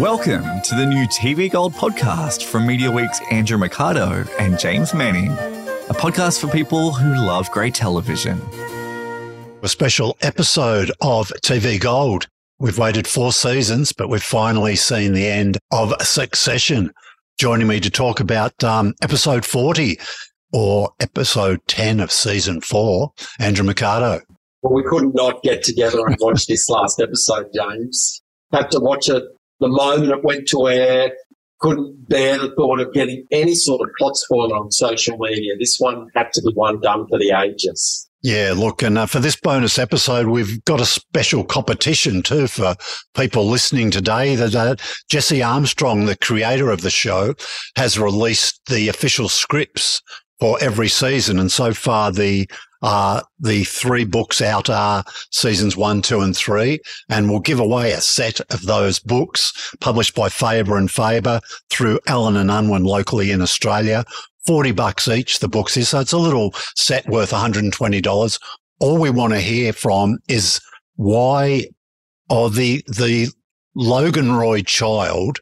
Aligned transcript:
Welcome 0.00 0.60
to 0.60 0.74
the 0.74 0.84
new 0.84 1.06
TV 1.06 1.50
Gold 1.50 1.72
podcast 1.72 2.44
from 2.44 2.66
Media 2.66 2.90
Week's 2.90 3.22
Andrew 3.30 3.56
Mercado 3.56 4.26
and 4.38 4.58
James 4.58 4.92
Manning, 4.92 5.30
a 5.30 5.94
podcast 5.94 6.38
for 6.38 6.48
people 6.48 6.92
who 6.92 7.14
love 7.26 7.50
great 7.50 7.74
television. 7.74 8.38
A 9.62 9.68
special 9.68 10.18
episode 10.20 10.90
of 11.00 11.28
TV 11.42 11.80
Gold. 11.80 12.28
We've 12.58 12.76
waited 12.76 13.06
four 13.06 13.32
seasons, 13.32 13.92
but 13.92 14.10
we've 14.10 14.22
finally 14.22 14.76
seen 14.76 15.14
the 15.14 15.28
end 15.28 15.56
of 15.70 15.94
Succession. 16.02 16.92
Joining 17.38 17.66
me 17.66 17.80
to 17.80 17.88
talk 17.88 18.20
about 18.20 18.62
um, 18.62 18.92
episode 19.02 19.46
40 19.46 19.98
or 20.52 20.90
episode 21.00 21.60
10 21.68 22.00
of 22.00 22.12
season 22.12 22.60
four, 22.60 23.12
Andrew 23.38 23.64
Mercado. 23.64 24.20
Well, 24.60 24.74
we 24.74 24.82
could 24.82 25.14
not 25.14 25.42
get 25.42 25.62
together 25.62 26.06
and 26.06 26.18
watch 26.20 26.46
this 26.48 26.68
last 26.68 27.00
episode, 27.00 27.46
James. 27.54 28.20
Had 28.52 28.70
to 28.72 28.78
watch 28.78 29.08
it 29.08 29.24
the 29.60 29.68
moment 29.68 30.12
it 30.12 30.24
went 30.24 30.48
to 30.48 30.68
air. 30.68 31.12
Couldn't 31.58 32.08
bear 32.08 32.38
the 32.38 32.54
thought 32.54 32.80
of 32.80 32.92
getting 32.92 33.24
any 33.30 33.54
sort 33.54 33.80
of 33.80 33.88
plot 33.98 34.14
spoiler 34.16 34.56
on 34.56 34.70
social 34.70 35.16
media. 35.16 35.54
This 35.58 35.76
one 35.78 36.08
had 36.14 36.30
to 36.34 36.42
be 36.42 36.52
one 36.52 36.80
done 36.80 37.06
for 37.08 37.18
the 37.18 37.30
ages. 37.30 38.06
Yeah, 38.22 38.54
look, 38.56 38.82
and 38.82 38.98
uh, 38.98 39.06
for 39.06 39.20
this 39.20 39.36
bonus 39.36 39.78
episode, 39.78 40.26
we've 40.26 40.64
got 40.64 40.80
a 40.80 40.84
special 40.84 41.44
competition 41.44 42.22
too 42.22 42.48
for 42.48 42.74
people 43.14 43.46
listening 43.46 43.90
today. 43.90 44.34
That 44.34 44.54
uh, 44.54 44.74
Jesse 45.08 45.42
Armstrong, 45.42 46.06
the 46.06 46.16
creator 46.16 46.70
of 46.70 46.80
the 46.80 46.90
show, 46.90 47.34
has 47.76 47.98
released 47.98 48.60
the 48.66 48.88
official 48.88 49.28
scripts 49.28 50.02
for 50.40 50.58
every 50.60 50.88
season, 50.88 51.38
and 51.38 51.52
so 51.52 51.72
far 51.72 52.10
the 52.10 52.48
uh, 52.86 53.20
the 53.40 53.64
three 53.64 54.04
books 54.04 54.40
out 54.40 54.70
are 54.70 55.02
seasons 55.32 55.76
one, 55.76 56.00
two, 56.00 56.20
and 56.20 56.36
three, 56.36 56.78
and 57.08 57.28
we'll 57.28 57.40
give 57.40 57.58
away 57.58 57.90
a 57.90 58.00
set 58.00 58.40
of 58.54 58.62
those 58.62 59.00
books 59.00 59.74
published 59.80 60.14
by 60.14 60.28
Faber 60.28 60.76
and 60.76 60.88
Faber 60.88 61.40
through 61.68 61.98
Allen 62.06 62.36
and 62.36 62.48
Unwin 62.48 62.84
locally 62.84 63.32
in 63.32 63.42
Australia. 63.42 64.04
40 64.46 64.70
bucks 64.70 65.08
each, 65.08 65.40
the 65.40 65.48
books 65.48 65.76
is. 65.76 65.88
So 65.88 65.98
it's 65.98 66.12
a 66.12 66.18
little 66.18 66.54
set 66.76 67.08
worth 67.08 67.32
$120. 67.32 68.40
All 68.78 68.98
we 68.98 69.10
want 69.10 69.32
to 69.32 69.40
hear 69.40 69.72
from 69.72 70.18
is 70.28 70.60
why 70.94 71.64
or 72.30 72.50
the, 72.50 72.84
the 72.86 73.30
Logan 73.74 74.30
Roy 74.30 74.62
child 74.62 75.40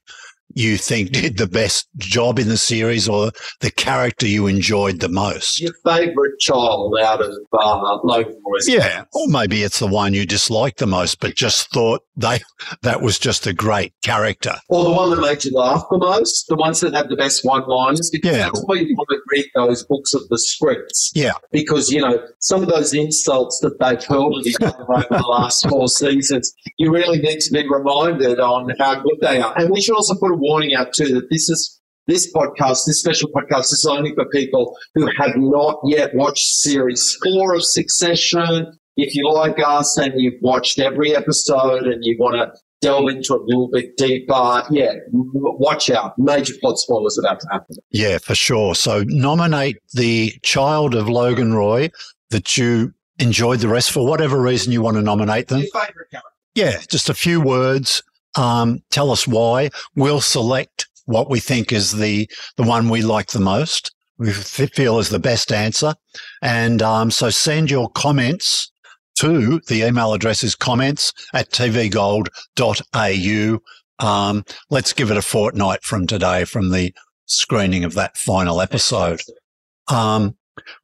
you 0.54 0.76
think 0.76 1.10
did 1.10 1.36
the 1.36 1.46
best 1.46 1.88
job 1.96 2.38
in 2.38 2.48
the 2.48 2.56
series 2.56 3.08
or 3.08 3.30
the 3.60 3.70
character 3.70 4.26
you 4.26 4.46
enjoyed 4.46 5.00
the 5.00 5.08
most? 5.08 5.60
Your 5.60 5.72
favourite 5.84 6.38
child 6.40 6.96
out 7.02 7.20
of 7.20 7.32
uh, 7.52 7.98
Roy's 8.04 8.68
Yeah, 8.68 9.04
or 9.12 9.28
maybe 9.28 9.62
it's 9.62 9.78
the 9.80 9.86
one 9.86 10.14
you 10.14 10.26
disliked 10.26 10.78
the 10.78 10.86
most, 10.86 11.20
but 11.20 11.34
just 11.34 11.70
thought 11.72 12.02
they 12.16 12.40
that 12.82 13.02
was 13.02 13.18
just 13.18 13.46
a 13.46 13.52
great 13.52 13.92
character. 14.02 14.54
Or 14.68 14.84
the 14.84 14.90
one 14.92 15.10
that 15.10 15.20
made 15.20 15.44
you 15.44 15.52
laugh 15.52 15.84
the 15.90 15.98
most, 15.98 16.46
the 16.48 16.56
ones 16.56 16.80
that 16.80 16.94
have 16.94 17.08
the 17.08 17.16
best 17.16 17.44
one-liners. 17.44 18.10
Because 18.10 18.36
Yeah. 18.36 18.44
that's 18.44 18.62
why 18.64 18.76
you 18.76 18.94
want 18.96 19.08
to 19.10 19.18
read 19.30 19.46
those 19.54 19.84
books 19.84 20.14
of 20.14 20.22
the 20.28 20.38
scripts. 20.38 21.10
Yeah, 21.14 21.32
Because, 21.52 21.90
you 21.90 22.00
know, 22.00 22.18
some 22.40 22.62
of 22.62 22.68
those 22.68 22.94
insults 22.94 23.58
that 23.60 23.78
they've 23.80 24.02
hurled 24.04 24.40
at 24.40 24.46
each 24.46 24.56
other 24.62 24.84
over 24.92 25.06
the 25.10 25.26
last 25.28 25.68
four 25.68 25.88
seasons, 25.88 26.52
you 26.78 26.92
really 26.92 27.18
need 27.18 27.40
to 27.40 27.52
be 27.52 27.68
reminded 27.68 28.38
on 28.40 28.70
how 28.78 28.94
good 29.00 29.18
they 29.20 29.40
are. 29.40 29.56
And 29.58 29.70
we 29.70 29.80
should 29.80 29.94
also 29.96 30.14
put 30.14 30.30
a 30.30 30.36
warning 30.44 30.74
out 30.74 30.92
too 30.92 31.08
that 31.14 31.28
this 31.30 31.48
is 31.48 31.80
this 32.06 32.30
podcast, 32.34 32.84
this 32.86 33.00
special 33.00 33.30
podcast 33.30 33.72
is 33.72 33.86
only 33.88 34.14
for 34.14 34.26
people 34.26 34.76
who 34.94 35.06
have 35.18 35.32
not 35.36 35.80
yet 35.86 36.14
watched 36.14 36.44
series 36.44 37.16
four 37.24 37.54
of 37.54 37.64
Succession. 37.64 38.78
If 38.96 39.14
you 39.14 39.32
like 39.32 39.58
us 39.58 39.96
and 39.96 40.12
you've 40.16 40.40
watched 40.42 40.78
every 40.78 41.16
episode 41.16 41.84
and 41.84 42.04
you 42.04 42.16
want 42.18 42.36
to 42.36 42.60
delve 42.82 43.08
into 43.08 43.34
it 43.34 43.40
a 43.40 43.44
little 43.44 43.68
bit 43.72 43.96
deeper, 43.96 44.62
yeah, 44.70 44.92
watch 45.12 45.90
out. 45.90 46.12
Major 46.18 46.52
plot 46.60 46.76
spoilers 46.78 47.18
about 47.18 47.40
to 47.40 47.48
happen. 47.50 47.76
yeah, 47.90 48.18
for 48.18 48.34
sure. 48.34 48.74
So 48.74 49.02
nominate 49.06 49.78
the 49.94 50.32
child 50.42 50.94
of 50.94 51.08
Logan 51.08 51.54
Roy 51.54 51.90
that 52.30 52.56
you 52.58 52.92
enjoyed 53.18 53.60
the 53.60 53.68
rest 53.68 53.90
for 53.90 54.06
whatever 54.06 54.40
reason 54.40 54.72
you 54.72 54.82
want 54.82 54.96
to 54.96 55.02
nominate 55.02 55.48
them. 55.48 55.60
Your 55.60 55.68
favourite 55.68 56.10
character? 56.10 56.28
Yeah, 56.54 56.78
just 56.88 57.08
a 57.08 57.14
few 57.14 57.40
words. 57.40 58.02
Um, 58.36 58.80
tell 58.90 59.10
us 59.10 59.26
why. 59.26 59.70
We'll 59.94 60.20
select 60.20 60.86
what 61.06 61.30
we 61.30 61.40
think 61.40 61.72
is 61.72 61.92
the 61.92 62.28
the 62.56 62.62
one 62.62 62.88
we 62.88 63.02
like 63.02 63.28
the 63.28 63.40
most. 63.40 63.92
We 64.18 64.32
feel 64.32 64.98
is 64.98 65.08
the 65.08 65.18
best 65.18 65.52
answer, 65.52 65.94
and 66.40 66.80
um, 66.82 67.10
so 67.10 67.30
send 67.30 67.70
your 67.70 67.90
comments 67.90 68.70
to 69.16 69.60
the 69.68 69.82
email 69.82 70.12
address 70.12 70.42
is 70.42 70.54
comments 70.54 71.12
at 71.32 71.50
tvgold.au. 71.50 72.28
Um, 74.00 74.44
let's 74.70 74.92
give 74.92 75.10
it 75.10 75.16
a 75.16 75.22
fortnight 75.22 75.82
from 75.82 76.06
today, 76.06 76.44
from 76.44 76.70
the 76.70 76.92
screening 77.26 77.84
of 77.84 77.94
that 77.94 78.16
final 78.16 78.60
episode. 78.60 79.20
Um, 79.88 80.36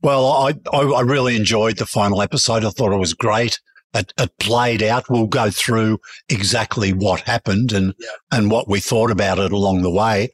well, 0.03 0.27
I, 0.27 0.55
I, 0.73 0.81
I 0.81 1.01
really 1.03 1.37
enjoyed 1.37 1.79
the 1.79 1.87
final 1.87 2.23
episode. 2.23 2.65
I 2.65 2.71
thought 2.71 2.93
it 2.93 2.99
was 2.99 3.15
great. 3.15 3.61
It, 3.95 4.13
it 4.19 4.39
played 4.39 4.83
out. 4.83 5.11
We'll 5.11 5.27
go 5.27 5.51
through 5.51 5.99
exactly 6.29 6.93
what 6.93 7.21
happened 7.23 7.73
and, 7.73 7.95
Yeah. 7.99 8.09
and 8.31 8.51
what 8.51 8.69
we 8.69 8.81
thought 8.81 9.11
about 9.11 9.39
it 9.39 9.53
along 9.53 9.83
the 9.83 9.91
way. 9.91 10.31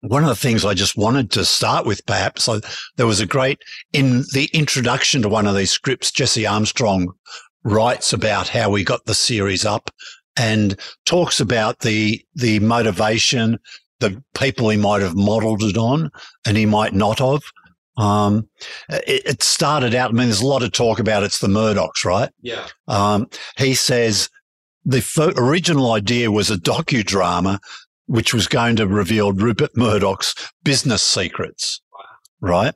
One 0.00 0.22
of 0.22 0.28
the 0.28 0.34
things 0.36 0.64
I 0.64 0.74
just 0.74 0.96
wanted 0.96 1.30
to 1.32 1.44
start 1.44 1.86
with, 1.86 2.04
perhaps, 2.04 2.44
so 2.44 2.60
there 2.96 3.06
was 3.06 3.20
a 3.20 3.26
great, 3.26 3.58
in 3.92 4.24
the 4.34 4.50
introduction 4.52 5.22
to 5.22 5.28
one 5.28 5.46
of 5.46 5.54
these 5.54 5.70
scripts, 5.70 6.10
Jesse 6.10 6.46
Armstrong 6.46 7.12
writes 7.62 8.12
about 8.12 8.48
how 8.48 8.68
we 8.68 8.84
got 8.84 9.06
the 9.06 9.14
series 9.14 9.64
up 9.64 9.90
and 10.36 10.78
talks 11.06 11.40
about 11.40 11.78
the, 11.80 12.22
the 12.34 12.58
motivation, 12.58 13.58
the 14.00 14.22
people 14.34 14.68
he 14.68 14.76
might 14.76 15.00
have 15.00 15.14
modeled 15.16 15.62
it 15.62 15.78
on 15.78 16.10
and 16.44 16.56
he 16.56 16.66
might 16.66 16.92
not 16.92 17.20
have. 17.20 17.40
Um, 17.96 18.48
it, 18.88 19.22
it 19.24 19.42
started 19.42 19.94
out, 19.94 20.10
I 20.10 20.12
mean, 20.14 20.26
there's 20.26 20.40
a 20.40 20.46
lot 20.46 20.62
of 20.62 20.72
talk 20.72 20.98
about 20.98 21.22
it's 21.22 21.38
the 21.38 21.48
Murdochs, 21.48 22.04
right? 22.04 22.30
Yeah. 22.40 22.66
Um, 22.88 23.28
he 23.56 23.74
says 23.74 24.28
the 24.84 25.00
fo- 25.00 25.32
original 25.36 25.92
idea 25.92 26.30
was 26.30 26.50
a 26.50 26.56
docudrama 26.56 27.60
which 28.06 28.34
was 28.34 28.46
going 28.46 28.76
to 28.76 28.86
reveal 28.86 29.32
Rupert 29.32 29.76
Murdoch's 29.76 30.34
business 30.62 31.02
secrets, 31.02 31.80
right? 32.40 32.74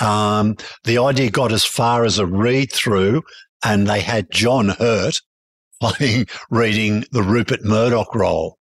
Um, 0.00 0.56
the 0.84 0.98
idea 0.98 1.30
got 1.30 1.52
as 1.52 1.64
far 1.64 2.04
as 2.04 2.18
a 2.18 2.26
read 2.26 2.72
through 2.72 3.22
and 3.64 3.86
they 3.86 4.00
had 4.00 4.30
John 4.30 4.70
Hurt 4.70 5.20
playing, 5.80 6.26
reading 6.50 7.04
the 7.12 7.22
Rupert 7.22 7.64
Murdoch 7.64 8.14
role. 8.14 8.58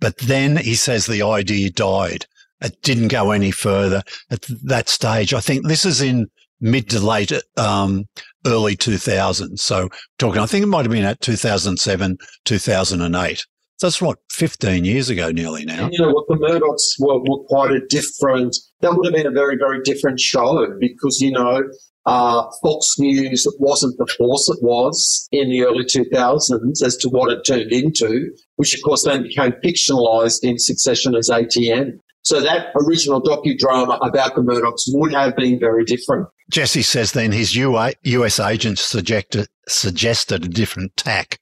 But 0.00 0.18
then 0.18 0.56
he 0.56 0.74
says 0.74 1.06
the 1.06 1.22
idea 1.22 1.70
died. 1.70 2.26
It 2.60 2.80
didn't 2.82 3.08
go 3.08 3.30
any 3.30 3.50
further 3.50 4.02
at 4.30 4.46
that 4.64 4.88
stage. 4.88 5.32
I 5.34 5.40
think 5.40 5.66
this 5.66 5.84
is 5.84 6.00
in 6.02 6.28
mid 6.60 6.90
to 6.90 7.00
late, 7.00 7.32
um, 7.56 8.06
early 8.46 8.76
2000s. 8.76 9.58
So 9.58 9.88
talking, 10.18 10.40
I 10.40 10.46
think 10.46 10.62
it 10.62 10.68
might 10.68 10.82
have 10.84 10.92
been 10.92 11.04
at 11.04 11.20
2007, 11.20 12.18
2008. 12.44 13.46
So 13.76 13.86
that's 13.86 14.02
what, 14.02 14.18
15 14.30 14.84
years 14.84 15.08
ago 15.08 15.30
nearly 15.30 15.64
now. 15.64 15.84
And 15.84 15.92
you 15.94 16.00
know 16.00 16.12
what? 16.12 16.26
The 16.28 16.34
Murdochs 16.34 17.00
were, 17.00 17.18
were 17.20 17.42
quite 17.44 17.70
a 17.70 17.80
different. 17.86 18.54
That 18.80 18.94
would 18.94 19.06
have 19.06 19.14
been 19.14 19.26
a 19.26 19.30
very, 19.30 19.56
very 19.56 19.80
different 19.84 20.20
show 20.20 20.66
because 20.78 21.18
you 21.20 21.32
know 21.32 21.62
uh, 22.06 22.50
Fox 22.62 22.98
News 22.98 23.46
wasn't 23.58 23.96
the 23.98 24.06
force 24.18 24.48
it 24.48 24.58
was 24.62 25.28
in 25.32 25.48
the 25.48 25.64
early 25.64 25.84
2000s 25.84 26.82
as 26.82 26.96
to 26.98 27.08
what 27.08 27.32
it 27.32 27.42
turned 27.46 27.72
into, 27.72 28.30
which 28.56 28.74
of 28.74 28.82
course 28.82 29.04
then 29.04 29.22
became 29.22 29.52
fictionalized 29.64 30.42
in 30.42 30.58
succession 30.58 31.14
as 31.14 31.30
ATN. 31.30 31.98
So 32.22 32.40
that 32.40 32.72
original 32.74 33.22
docudrama 33.22 33.98
about 34.06 34.34
the 34.34 34.42
Murdochs 34.42 34.82
would 34.88 35.12
have 35.14 35.36
been 35.36 35.58
very 35.58 35.84
different. 35.84 36.28
Jesse 36.50 36.82
says 36.82 37.12
then 37.12 37.32
his 37.32 37.54
US 37.54 38.40
agent 38.40 38.78
suggested, 38.78 39.48
suggested 39.68 40.44
a 40.44 40.48
different 40.48 40.96
tack. 40.96 41.38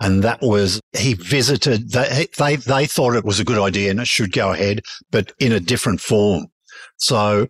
And 0.00 0.22
that 0.22 0.40
was 0.40 0.80
he 0.96 1.14
visited, 1.14 1.90
they, 1.92 2.26
they, 2.38 2.56
they 2.56 2.86
thought 2.86 3.16
it 3.16 3.24
was 3.24 3.38
a 3.38 3.44
good 3.44 3.58
idea 3.58 3.90
and 3.90 4.00
it 4.00 4.06
should 4.06 4.32
go 4.32 4.52
ahead, 4.52 4.80
but 5.10 5.32
in 5.38 5.52
a 5.52 5.60
different 5.60 6.00
form. 6.00 6.46
So 6.96 7.48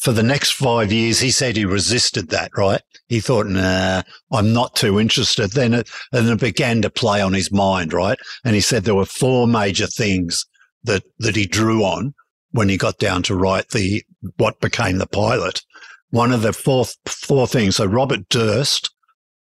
for 0.00 0.12
the 0.12 0.22
next 0.22 0.52
five 0.52 0.90
years, 0.90 1.20
he 1.20 1.30
said 1.30 1.56
he 1.56 1.64
resisted 1.64 2.30
that, 2.30 2.50
right? 2.56 2.80
He 3.08 3.20
thought, 3.20 3.46
nah, 3.46 4.02
I'm 4.30 4.52
not 4.52 4.74
too 4.74 4.98
interested. 4.98 5.52
Then 5.52 5.74
it, 5.74 5.90
and 6.12 6.28
it 6.28 6.40
began 6.40 6.80
to 6.82 6.90
play 6.90 7.20
on 7.20 7.34
his 7.34 7.52
mind, 7.52 7.92
right? 7.92 8.18
And 8.44 8.54
he 8.54 8.60
said 8.60 8.84
there 8.84 8.94
were 8.94 9.04
four 9.04 9.46
major 9.46 9.86
things 9.86 10.46
that, 10.84 11.02
that 11.18 11.36
he 11.36 11.46
drew 11.46 11.82
on 11.82 12.14
when 12.52 12.68
he 12.68 12.76
got 12.76 12.98
down 12.98 13.22
to 13.24 13.34
write 13.34 13.68
the, 13.70 14.02
what 14.36 14.60
became 14.60 14.98
the 14.98 15.06
pilot. 15.06 15.62
One 16.10 16.32
of 16.32 16.42
the 16.42 16.52
four, 16.52 16.84
four 17.06 17.46
things. 17.46 17.76
So 17.76 17.86
Robert 17.86 18.28
Durst, 18.28 18.90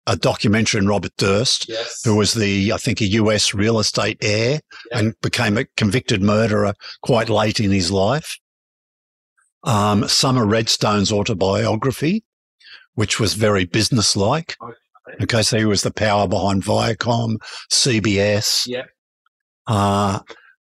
a 0.06 0.16
documentary 0.16 0.80
on 0.80 0.86
Robert 0.86 1.12
Durst, 1.16 1.68
Yes. 1.68 2.02
who 2.04 2.16
was 2.16 2.34
the, 2.34 2.72
I 2.72 2.76
think, 2.76 3.00
a 3.00 3.06
US 3.06 3.52
real 3.54 3.78
estate 3.78 4.18
heir 4.22 4.60
Yeah. 4.90 4.98
and 4.98 5.14
became 5.22 5.56
a 5.58 5.64
convicted 5.76 6.22
murderer 6.22 6.74
quite 7.02 7.28
late 7.28 7.60
in 7.60 7.70
his 7.70 7.90
life. 7.90 8.38
Um, 9.64 10.06
Sumner 10.06 10.46
Redstone's 10.46 11.10
autobiography, 11.12 12.24
which 12.94 13.18
was 13.18 13.34
very 13.34 13.64
businesslike. 13.64 14.56
Okay. 14.62 14.74
Okay, 15.22 15.42
so 15.42 15.56
he 15.58 15.64
was 15.64 15.82
the 15.82 15.90
power 15.90 16.28
behind 16.28 16.62
Viacom, 16.62 17.38
CBS. 17.72 18.66
Yeah. 18.66 18.82
uh, 19.66 20.20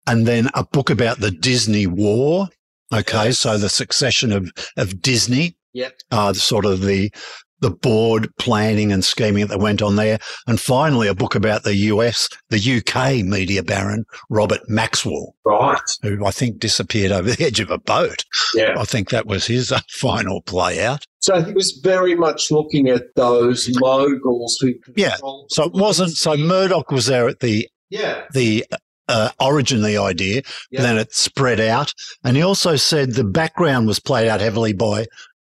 and 0.08 0.26
then 0.26 0.48
a 0.54 0.64
book 0.64 0.90
about 0.90 1.20
the 1.20 1.30
Disney 1.30 1.86
War. 1.86 2.48
Okay, 2.92 3.32
so 3.32 3.58
the 3.58 3.68
succession 3.68 4.32
of 4.32 4.50
of 4.76 5.00
Disney. 5.02 5.56
Yep. 5.74 5.94
Uh, 6.10 6.32
sort 6.32 6.64
of 6.64 6.80
the 6.80 7.12
the 7.60 7.70
board 7.70 8.28
planning 8.38 8.92
and 8.92 9.04
scheming 9.04 9.48
that 9.48 9.58
went 9.58 9.82
on 9.82 9.96
there, 9.96 10.18
and 10.46 10.60
finally 10.60 11.08
a 11.08 11.14
book 11.14 11.34
about 11.34 11.64
the 11.64 11.74
US, 11.74 12.28
the 12.50 12.76
UK 12.78 13.24
media 13.26 13.62
baron 13.64 14.04
Robert 14.30 14.60
Maxwell, 14.68 15.34
Right. 15.44 15.76
who 16.02 16.24
I 16.24 16.30
think 16.30 16.60
disappeared 16.60 17.10
over 17.10 17.30
the 17.32 17.44
edge 17.44 17.58
of 17.58 17.70
a 17.72 17.78
boat. 17.78 18.24
Yeah. 18.54 18.74
I 18.78 18.84
think 18.84 19.10
that 19.10 19.26
was 19.26 19.46
his 19.46 19.72
uh, 19.72 19.80
final 19.90 20.40
play 20.42 20.84
out. 20.84 21.04
So 21.18 21.42
he 21.42 21.52
was 21.52 21.80
very 21.82 22.14
much 22.14 22.50
looking 22.52 22.88
at 22.88 23.02
those 23.16 23.68
moguls 23.80 24.56
who 24.60 24.74
Yeah. 24.96 25.16
So 25.50 25.64
it 25.64 25.72
wasn't. 25.72 26.12
So 26.12 26.36
Murdoch 26.36 26.90
was 26.92 27.06
there 27.06 27.28
at 27.28 27.40
the 27.40 27.68
Yeah. 27.90 28.22
the 28.32 28.64
uh, 29.08 29.30
the 29.38 29.98
idea. 29.98 30.42
Yeah. 30.70 30.82
Then 30.82 30.98
it 30.98 31.14
spread 31.14 31.60
out, 31.60 31.92
and 32.24 32.36
he 32.36 32.42
also 32.42 32.76
said 32.76 33.12
the 33.12 33.24
background 33.24 33.86
was 33.86 34.00
played 34.00 34.28
out 34.28 34.40
heavily 34.40 34.72
by 34.72 35.06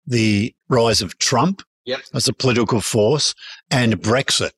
the 0.05 0.53
rise 0.69 1.01
of 1.01 1.17
Trump 1.19 1.61
Yep. 1.85 1.99
as 2.13 2.27
a 2.27 2.33
political 2.33 2.81
force 2.81 3.33
and 3.71 3.99
Brexit. 4.01 4.51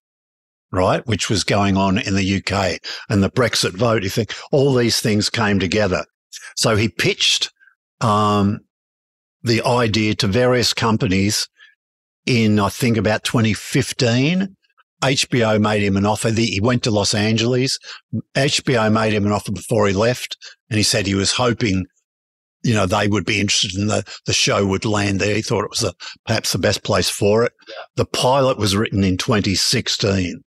Right, 0.72 1.06
which 1.08 1.32
was 1.32 1.44
going 1.44 1.78
on 1.78 1.98
in 1.98 2.16
the 2.16 2.38
UK 2.38 2.80
and 3.10 3.24
the 3.24 3.32
Brexit 3.32 3.72
vote. 3.72 4.04
You 4.04 4.10
think 4.10 4.36
all 4.52 4.76
these 4.76 5.00
things 5.00 5.28
came 5.28 5.58
together. 5.58 6.06
So 6.56 6.76
he 6.76 6.90
pitched 6.90 7.52
um, 8.02 8.60
the 9.42 9.64
idea 9.66 10.14
to 10.16 10.28
various 10.28 10.74
companies 10.74 11.48
in, 12.28 12.60
I 12.60 12.70
think, 12.70 12.98
about 12.98 13.24
2015. 13.24 14.56
HBO 15.04 15.60
made 15.62 15.82
him 15.84 15.98
an 15.98 16.06
offer. 16.06 16.30
He 16.32 16.60
went 16.62 16.84
to 16.84 16.92
Los 16.92 17.14
Angeles. 17.14 17.80
HBO 18.36 18.92
made 18.92 19.14
him 19.14 19.26
an 19.26 19.32
offer 19.32 19.52
before 19.52 19.88
he 19.88 19.94
left, 19.94 20.38
and 20.70 20.78
he 20.78 20.84
said 20.84 21.06
he 21.08 21.16
was 21.16 21.32
hoping, 21.32 21.86
you 22.64 22.74
know, 22.74 22.86
they 22.86 23.08
would 23.08 23.26
be 23.26 23.40
interested 23.40 23.80
in 23.80 23.88
the 23.88 24.04
the 24.26 24.34
show 24.34 24.66
would 24.66 24.86
land 24.86 25.20
there. 25.20 25.36
He 25.36 25.42
thought 25.42 25.64
it 25.64 25.70
was 25.70 25.80
the, 25.80 25.94
perhaps 26.26 26.52
the 26.52 26.58
best 26.60 26.84
place 26.84 27.10
for 27.10 27.44
it. 27.44 27.54
Yeah. 27.68 27.76
The 27.98 28.06
pilot 28.06 28.58
was 28.58 28.76
written 28.76 29.04
in 29.04 29.18
2016. 29.18 30.42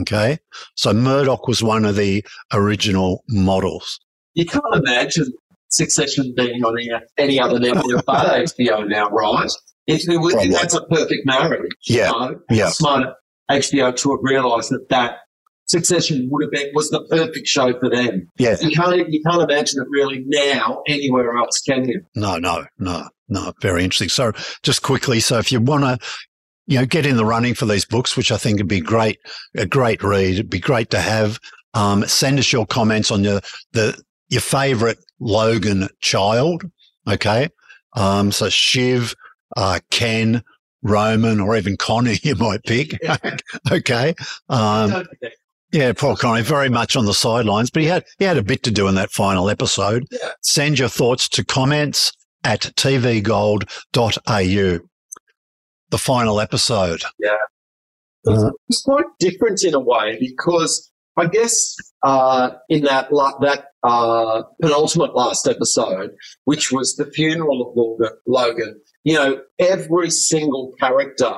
Okay, 0.00 0.38
so 0.74 0.92
Murdoch 0.92 1.48
was 1.48 1.62
one 1.62 1.86
of 1.86 1.96
the 1.96 2.22
original 2.52 3.24
models. 3.30 3.98
You 4.34 4.44
can't 4.44 4.62
imagine 4.74 5.32
Succession 5.68 6.32
being 6.36 6.62
on 6.64 6.76
any, 7.18 7.40
other 7.40 7.58
network 7.58 8.04
but 8.06 8.26
HBO 8.44 8.86
now, 8.86 9.08
right? 9.08 9.50
If 9.86 10.06
it 10.08 10.18
was, 10.18 10.34
Probably. 10.34 10.50
that's 10.50 10.74
a 10.74 10.84
perfect 10.86 11.24
marriage. 11.24 11.70
you 11.86 11.98
Yeah, 11.98 12.10
know? 12.10 12.40
yeah. 12.50 12.68
Smart 12.68 13.06
HBO 13.50 13.94
to 13.96 14.10
have 14.10 14.20
realised 14.22 14.70
that 14.70 14.88
that 14.90 15.18
Succession 15.68 16.28
would 16.30 16.44
have 16.44 16.52
been 16.52 16.70
was 16.74 16.90
the 16.90 17.04
perfect 17.10 17.48
show 17.48 17.76
for 17.80 17.90
them. 17.90 18.28
Yeah, 18.38 18.56
You 18.60 18.70
can't 18.70 19.08
you 19.12 19.20
can't 19.22 19.42
imagine 19.42 19.82
it 19.82 19.88
really 19.90 20.22
now 20.26 20.82
anywhere 20.86 21.36
else, 21.36 21.60
can 21.60 21.88
you? 21.88 22.02
No, 22.14 22.36
no, 22.36 22.66
no, 22.78 23.08
no. 23.28 23.52
Very 23.60 23.82
interesting. 23.82 24.08
So 24.08 24.30
just 24.62 24.82
quickly, 24.82 25.18
so 25.18 25.38
if 25.38 25.50
you 25.50 25.60
want 25.60 25.82
to, 25.82 26.06
you 26.68 26.78
know, 26.78 26.86
get 26.86 27.04
in 27.04 27.16
the 27.16 27.24
running 27.24 27.54
for 27.54 27.66
these 27.66 27.84
books, 27.84 28.16
which 28.16 28.30
I 28.30 28.36
think 28.36 28.58
would 28.58 28.68
be 28.68 28.80
great, 28.80 29.18
a 29.56 29.66
great 29.66 30.04
read. 30.04 30.34
It'd 30.34 30.50
be 30.50 30.60
great 30.60 30.90
to 30.90 31.00
have. 31.00 31.40
Um, 31.74 32.06
send 32.06 32.38
us 32.38 32.52
your 32.52 32.64
comments 32.64 33.10
on 33.10 33.24
your 33.24 33.40
the 33.72 34.00
your 34.28 34.42
favorite 34.42 34.98
Logan 35.18 35.88
child. 36.00 36.62
Okay. 37.08 37.48
Um, 37.94 38.30
so 38.30 38.48
Shiv, 38.48 39.16
uh, 39.56 39.80
Ken, 39.90 40.44
Roman, 40.82 41.40
or 41.40 41.56
even 41.56 41.76
Connie, 41.76 42.18
you 42.22 42.34
might 42.34 42.62
pick. 42.64 42.98
okay. 43.70 44.14
Um, 44.48 45.06
yeah, 45.72 45.92
Paul 45.92 46.16
Connery 46.16 46.42
very 46.42 46.68
much 46.68 46.96
on 46.96 47.06
the 47.06 47.14
sidelines, 47.14 47.70
but 47.70 47.82
he 47.82 47.88
had 47.88 48.04
he 48.18 48.24
had 48.24 48.38
a 48.38 48.42
bit 48.42 48.62
to 48.64 48.70
do 48.70 48.88
in 48.88 48.94
that 48.94 49.10
final 49.10 49.50
episode. 49.50 50.04
Yeah. 50.10 50.30
Send 50.42 50.78
your 50.78 50.88
thoughts 50.88 51.28
to 51.30 51.44
comments 51.44 52.12
at 52.44 52.60
tvgold.au. 52.76 53.64
The 55.90 55.98
final 55.98 56.40
episode. 56.40 57.02
Uh, 58.26 58.50
It's 58.68 58.82
quite 58.82 59.04
different 59.20 59.62
in 59.64 59.74
a 59.74 59.80
way 59.80 60.16
because 60.20 60.90
I 61.16 61.26
guess 61.26 61.74
uh, 62.02 62.50
in 62.68 62.82
that 62.84 63.12
la- 63.12 63.38
that 63.38 63.66
uh, 63.82 64.42
penultimate 64.60 65.14
last 65.14 65.46
episode, 65.46 66.10
which 66.44 66.72
was 66.72 66.96
the 66.96 67.06
funeral 67.06 67.62
of 67.62 67.76
Logan, 67.76 68.18
Logan, 68.26 68.80
you 69.06 69.14
know, 69.14 69.40
every 69.60 70.10
single 70.10 70.74
character 70.80 71.32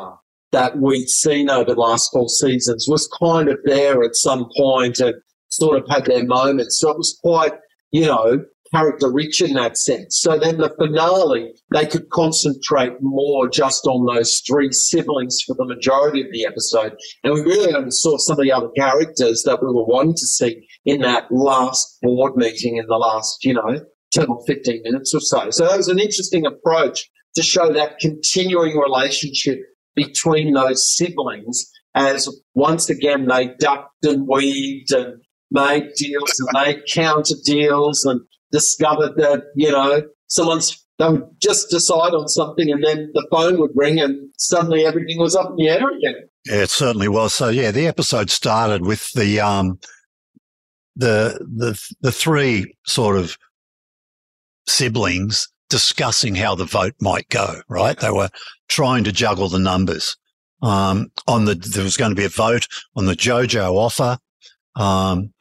that 0.52 0.78
we'd 0.78 1.10
seen 1.10 1.50
over 1.50 1.74
the 1.74 1.78
last 1.78 2.10
four 2.10 2.26
seasons 2.26 2.86
was 2.88 3.06
kind 3.20 3.50
of 3.50 3.58
there 3.66 4.02
at 4.02 4.16
some 4.16 4.48
point 4.56 5.00
and 5.00 5.14
sort 5.50 5.76
of 5.76 5.86
had 5.86 6.06
their 6.06 6.24
moments. 6.24 6.80
So 6.80 6.88
it 6.88 6.96
was 6.96 7.18
quite, 7.22 7.52
you 7.90 8.06
know, 8.06 8.42
character 8.74 9.12
rich 9.12 9.42
in 9.42 9.52
that 9.52 9.76
sense. 9.76 10.18
So 10.18 10.38
then 10.38 10.56
the 10.56 10.70
finale, 10.78 11.52
they 11.70 11.84
could 11.84 12.08
concentrate 12.08 12.94
more 13.02 13.50
just 13.50 13.86
on 13.86 14.06
those 14.06 14.40
three 14.48 14.72
siblings 14.72 15.42
for 15.46 15.54
the 15.54 15.66
majority 15.66 16.22
of 16.22 16.32
the 16.32 16.46
episode. 16.46 16.96
And 17.22 17.34
we 17.34 17.42
really 17.42 17.74
only 17.74 17.90
saw 17.90 18.16
some 18.16 18.38
of 18.38 18.44
the 18.44 18.52
other 18.52 18.70
characters 18.78 19.42
that 19.42 19.60
we 19.60 19.66
were 19.66 19.84
wanting 19.84 20.14
to 20.14 20.26
see 20.26 20.66
in 20.86 21.02
that 21.02 21.30
last 21.30 21.98
board 22.00 22.34
meeting 22.34 22.78
in 22.78 22.86
the 22.86 22.96
last, 22.96 23.44
you 23.44 23.52
know, 23.52 23.84
10 24.12 24.26
or 24.28 24.42
15 24.46 24.80
minutes 24.84 25.12
or 25.14 25.20
so. 25.20 25.50
So 25.50 25.66
that 25.66 25.76
was 25.76 25.88
an 25.88 25.98
interesting 25.98 26.46
approach 26.46 27.10
to 27.38 27.44
show 27.44 27.72
that 27.72 28.00
continuing 28.00 28.76
relationship 28.76 29.60
between 29.94 30.54
those 30.54 30.96
siblings 30.96 31.70
as 31.94 32.28
once 32.54 32.90
again 32.90 33.28
they 33.28 33.54
ducked 33.60 34.04
and 34.04 34.26
weaved 34.26 34.90
and 34.90 35.22
made 35.52 35.84
deals 35.94 36.34
and 36.40 36.48
made 36.52 36.82
counter 36.92 37.36
deals 37.44 38.04
and 38.04 38.20
discovered 38.50 39.14
that, 39.18 39.44
you 39.54 39.70
know, 39.70 40.02
someone's, 40.26 40.84
they 40.98 41.08
would 41.08 41.28
just 41.40 41.70
decide 41.70 42.12
on 42.12 42.26
something 42.26 42.72
and 42.72 42.82
then 42.82 43.08
the 43.14 43.24
phone 43.30 43.60
would 43.60 43.70
ring 43.76 44.00
and 44.00 44.30
suddenly 44.36 44.84
everything 44.84 45.20
was 45.20 45.36
up 45.36 45.50
in 45.50 45.56
the 45.56 45.68
air 45.68 45.88
again. 45.96 46.28
Yeah, 46.44 46.62
it 46.62 46.70
certainly 46.70 47.08
was. 47.08 47.32
So 47.32 47.50
yeah, 47.50 47.70
the 47.70 47.86
episode 47.86 48.30
started 48.30 48.84
with 48.84 49.12
the 49.12 49.38
um 49.38 49.78
the 50.96 51.38
the 51.56 51.80
the 52.00 52.10
three 52.10 52.74
sort 52.84 53.16
of 53.16 53.38
siblings 54.66 55.48
discussing 55.68 56.34
how 56.34 56.54
the 56.54 56.64
vote 56.64 56.94
might 57.00 57.28
go, 57.28 57.60
right? 57.68 57.98
They 57.98 58.10
were 58.10 58.30
trying 58.68 59.04
to 59.04 59.12
juggle 59.12 59.48
the 59.48 59.58
numbers. 59.58 60.16
Um 60.62 61.12
on 61.26 61.44
the 61.44 61.54
there 61.54 61.84
was 61.84 61.96
going 61.96 62.10
to 62.10 62.16
be 62.16 62.24
a 62.24 62.28
vote 62.30 62.66
on 62.96 63.06
the 63.06 63.14
Gojo 63.14 63.74
offer. 63.74 64.18
Um 64.76 65.32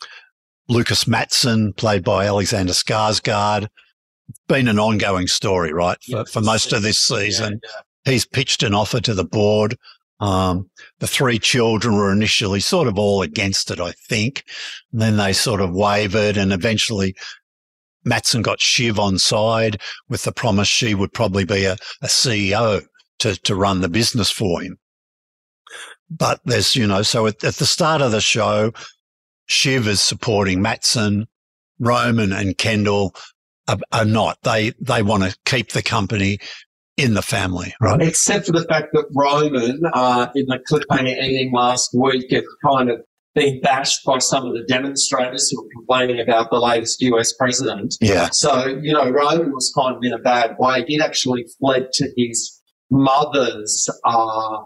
Lucas 0.69 1.07
Matson, 1.07 1.74
played 1.74 2.03
by 2.03 2.25
Alexander 2.25 2.74
Skarsgård, 2.74 3.67
been 4.48 4.67
an 4.67 4.79
ongoing 4.79 5.27
story, 5.27 5.72
right? 5.72 5.98
For, 6.03 6.25
for 6.25 6.41
most 6.41 6.74
of 6.74 6.81
this 6.81 7.00
season 7.00 7.62
Yeah, 7.63 8.12
he's 8.12 8.25
pitched 8.25 8.63
an 8.63 8.74
offer 8.74 9.00
to 9.01 9.13
the 9.13 9.25
board. 9.25 9.77
Um, 10.19 10.69
the 11.00 11.07
three 11.07 11.38
children 11.38 11.96
were 11.96 12.12
initially 12.12 12.60
sort 12.60 12.88
of 12.88 12.98
all 12.98 13.22
against 13.22 13.69
it, 13.69 13.79
I 13.79 13.91
think. 13.91 14.43
And 14.91 15.01
then 15.01 15.17
they 15.17 15.31
sort 15.34 15.62
of 15.62 15.74
wavered 15.74 16.38
and 16.38 16.51
eventually 16.51 17.15
Matson 18.07 18.41
got 18.41 18.61
Shiv 18.61 18.99
on 18.99 19.19
side 19.19 19.79
with 20.09 20.23
the 20.23 20.31
promise 20.31 20.67
she 20.67 20.95
would 20.95 21.13
probably 21.13 21.45
be 21.45 21.65
a, 21.65 21.73
a 22.01 22.07
CEO 22.07 22.83
to, 23.19 23.35
to 23.35 23.55
run 23.55 23.81
the 23.81 23.89
business 23.89 24.31
for 24.31 24.61
him. 24.61 24.77
But 26.09 26.39
there's, 26.45 26.75
you 26.75 26.87
know, 26.87 27.01
so 27.01 27.27
at, 27.27 27.43
at 27.43 27.55
the 27.55 27.65
start 27.65 28.01
of 28.01 28.11
the 28.11 28.21
show, 28.21 28.71
Shiv 29.47 29.87
is 29.87 30.01
supporting 30.01 30.61
Matson, 30.61 31.27
Roman 31.79 32.31
and 32.31 32.57
Kendall 32.57 33.13
are, 33.67 33.77
are 33.91 34.05
not. 34.05 34.37
They, 34.43 34.73
they 34.79 35.01
want 35.01 35.23
to 35.23 35.37
keep 35.45 35.71
the 35.71 35.83
company 35.83 36.39
in 36.95 37.13
the 37.13 37.21
family, 37.21 37.73
right? 37.79 38.01
Except 38.01 38.47
for 38.47 38.53
the 38.53 38.65
fact 38.65 38.87
that 38.93 39.05
Roman, 39.13 39.81
uh, 39.93 40.27
in 40.35 40.47
the 40.47 40.59
cliffhanger 40.69 41.15
ending 41.19 41.51
last 41.51 41.91
week, 41.93 42.31
had 42.31 42.43
kind 42.65 42.89
of 42.89 43.01
been 43.38 43.62
bashed 43.62 44.03
by 44.03 44.17
some 44.17 44.48
of 44.48 44.53
the 44.53 44.63
demonstrators 44.67 45.50
who 45.50 45.62
were 45.62 45.70
complaining 45.72 46.20
about 46.20 46.50
the 46.50 46.60
latest 46.60 47.00
US 47.03 47.34
president. 47.34 47.96
Yeah. 48.01 48.29
So, 48.32 48.65
you 48.82 48.91
know, 48.91 49.10
Roman 49.12 49.53
was 49.53 49.72
kind 49.77 49.96
of 49.96 50.03
in 50.03 50.12
a 50.12 50.17
bad 50.17 50.56
way. 50.58 50.84
He'd 50.88 51.01
actually 51.01 51.46
fled 51.60 51.89
to 51.94 52.10
his 52.17 52.60
mother's, 52.89 53.88
uh, 54.06 54.58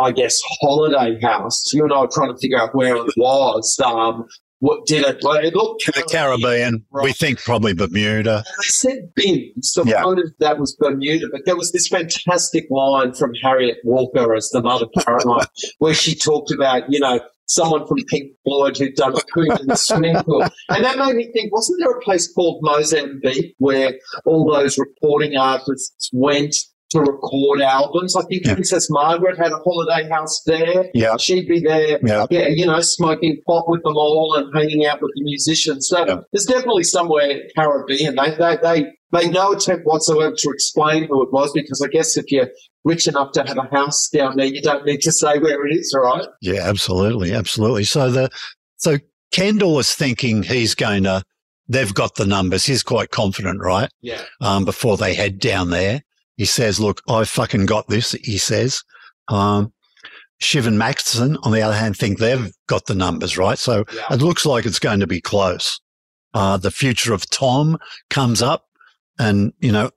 I 0.00 0.12
guess, 0.12 0.40
holiday 0.60 1.20
house. 1.20 1.64
You 1.72 1.82
and 1.82 1.92
I 1.92 2.02
were 2.02 2.08
trying 2.12 2.32
to 2.32 2.38
figure 2.38 2.60
out 2.60 2.74
where 2.76 2.94
it 2.94 3.12
was. 3.16 3.76
Um, 3.84 4.28
what 4.60 4.86
did 4.86 5.04
it? 5.04 5.24
Like, 5.24 5.44
it 5.44 5.56
looked 5.56 5.84
The 5.86 6.06
Caribbean. 6.08 6.84
We 6.92 7.12
think 7.12 7.40
probably 7.40 7.74
Bermuda. 7.74 8.36
And 8.36 8.44
they 8.44 8.68
said 8.68 9.12
bin, 9.16 9.52
so 9.60 9.82
Yeah. 9.84 10.06
I 10.06 10.14
that 10.38 10.60
was 10.60 10.76
Bermuda. 10.76 11.26
But 11.32 11.40
there 11.46 11.56
was 11.56 11.72
this 11.72 11.88
fantastic 11.88 12.66
line 12.70 13.14
from 13.14 13.32
Harriet 13.42 13.78
Walter 13.82 14.32
as 14.36 14.48
the 14.50 14.62
mother 14.62 14.86
Caroline, 15.00 15.46
where 15.78 15.94
she 15.94 16.14
talked 16.14 16.52
about, 16.52 16.84
you 16.88 17.00
know, 17.00 17.18
someone 17.54 17.86
from 17.86 17.98
Pink 18.08 18.32
Floyd 18.44 18.76
who'd 18.78 18.94
done 18.94 19.14
a 19.14 19.40
in 19.60 19.66
the 19.66 19.76
swimming 19.76 20.16
pool. 20.22 20.42
And 20.68 20.84
that 20.84 20.98
made 20.98 21.16
me 21.16 21.30
think, 21.32 21.52
wasn't 21.52 21.80
there 21.80 21.90
a 21.96 22.00
place 22.00 22.32
called 22.32 22.62
Mustique 22.62 23.54
where 23.58 23.94
all 24.24 24.50
those 24.52 24.78
reporting 24.78 25.36
artists 25.36 26.10
went 26.12 26.54
to 26.90 27.00
record 27.00 27.62
albums. 27.62 28.14
I 28.16 28.22
think 28.22 28.44
Yeah. 28.44 28.54
Princess 28.54 28.88
Margaret 28.90 29.38
had 29.38 29.50
a 29.52 29.56
holiday 29.64 30.08
house 30.10 30.42
there. 30.46 30.90
Yeah. 30.94 31.16
She'd 31.16 31.48
be 31.48 31.60
there, 31.60 31.98
Yeah. 32.04 32.26
yeah, 32.30 32.48
you 32.48 32.66
know, 32.66 32.80
smoking 32.80 33.40
pot 33.46 33.64
with 33.68 33.82
them 33.82 33.96
all 33.96 34.34
and 34.36 34.52
hanging 34.54 34.84
out 34.84 35.00
with 35.00 35.10
the 35.14 35.22
musicians. 35.22 35.88
So 35.88 36.06
Yeah. 36.06 36.20
there's 36.32 36.44
definitely 36.44 36.84
somewhere 36.84 37.40
Caribbean. 37.56 38.16
They, 38.16 38.30
they, 38.38 38.56
they 38.62 38.86
made 39.12 39.32
no 39.32 39.52
attempt 39.52 39.84
whatsoever 39.86 40.34
to 40.36 40.50
explain 40.50 41.04
who 41.06 41.22
it 41.22 41.32
was 41.32 41.52
because 41.52 41.80
I 41.82 41.88
guess 41.88 42.16
if 42.16 42.30
you're 42.32 42.48
rich 42.84 43.06
enough 43.06 43.32
to 43.32 43.44
have 43.44 43.58
a 43.58 43.68
house 43.74 44.08
down 44.08 44.36
there, 44.36 44.46
you 44.46 44.60
don't 44.62 44.84
need 44.84 45.00
to 45.02 45.12
say 45.12 45.38
where 45.38 45.66
it 45.66 45.74
is, 45.74 45.94
right? 45.96 46.26
Yeah, 46.40 46.62
absolutely, 46.62 47.32
absolutely. 47.32 47.84
So 47.84 48.10
the 48.10 48.30
so 48.76 48.98
Kendall 49.30 49.78
is 49.78 49.94
thinking 49.94 50.42
he's 50.42 50.74
going 50.74 51.04
to. 51.04 51.22
They've 51.68 51.94
got 51.94 52.16
the 52.16 52.26
numbers. 52.26 52.66
He's 52.66 52.82
quite 52.82 53.10
confident, 53.10 53.60
right? 53.60 53.88
Yeah. 54.00 54.20
Um, 54.40 54.64
before 54.64 54.96
they 54.96 55.14
head 55.14 55.38
down 55.38 55.70
there, 55.70 56.02
he 56.36 56.44
says, 56.44 56.80
"Look, 56.80 57.00
I 57.08 57.24
fucking 57.24 57.66
got 57.66 57.88
this." 57.88 58.12
He 58.12 58.38
says. 58.38 58.82
Um, 59.28 59.72
Shiv 60.40 60.66
and 60.66 60.76
Matson, 60.76 61.36
on 61.44 61.52
the 61.52 61.62
other 61.62 61.76
hand, 61.76 61.96
think 61.96 62.18
they've 62.18 62.50
got 62.66 62.86
the 62.86 62.96
numbers, 62.96 63.38
right? 63.38 63.56
So 63.56 63.84
Yeah. 63.94 64.06
it 64.12 64.20
looks 64.20 64.44
like 64.44 64.66
it's 64.66 64.80
going 64.80 64.98
to 64.98 65.06
be 65.06 65.20
close. 65.20 65.80
Uh, 66.34 66.56
the 66.56 66.72
future 66.72 67.14
of 67.14 67.30
Tom 67.30 67.78
comes 68.10 68.42
up, 68.42 68.64
and 69.18 69.52
you 69.60 69.72
know, 69.72 69.90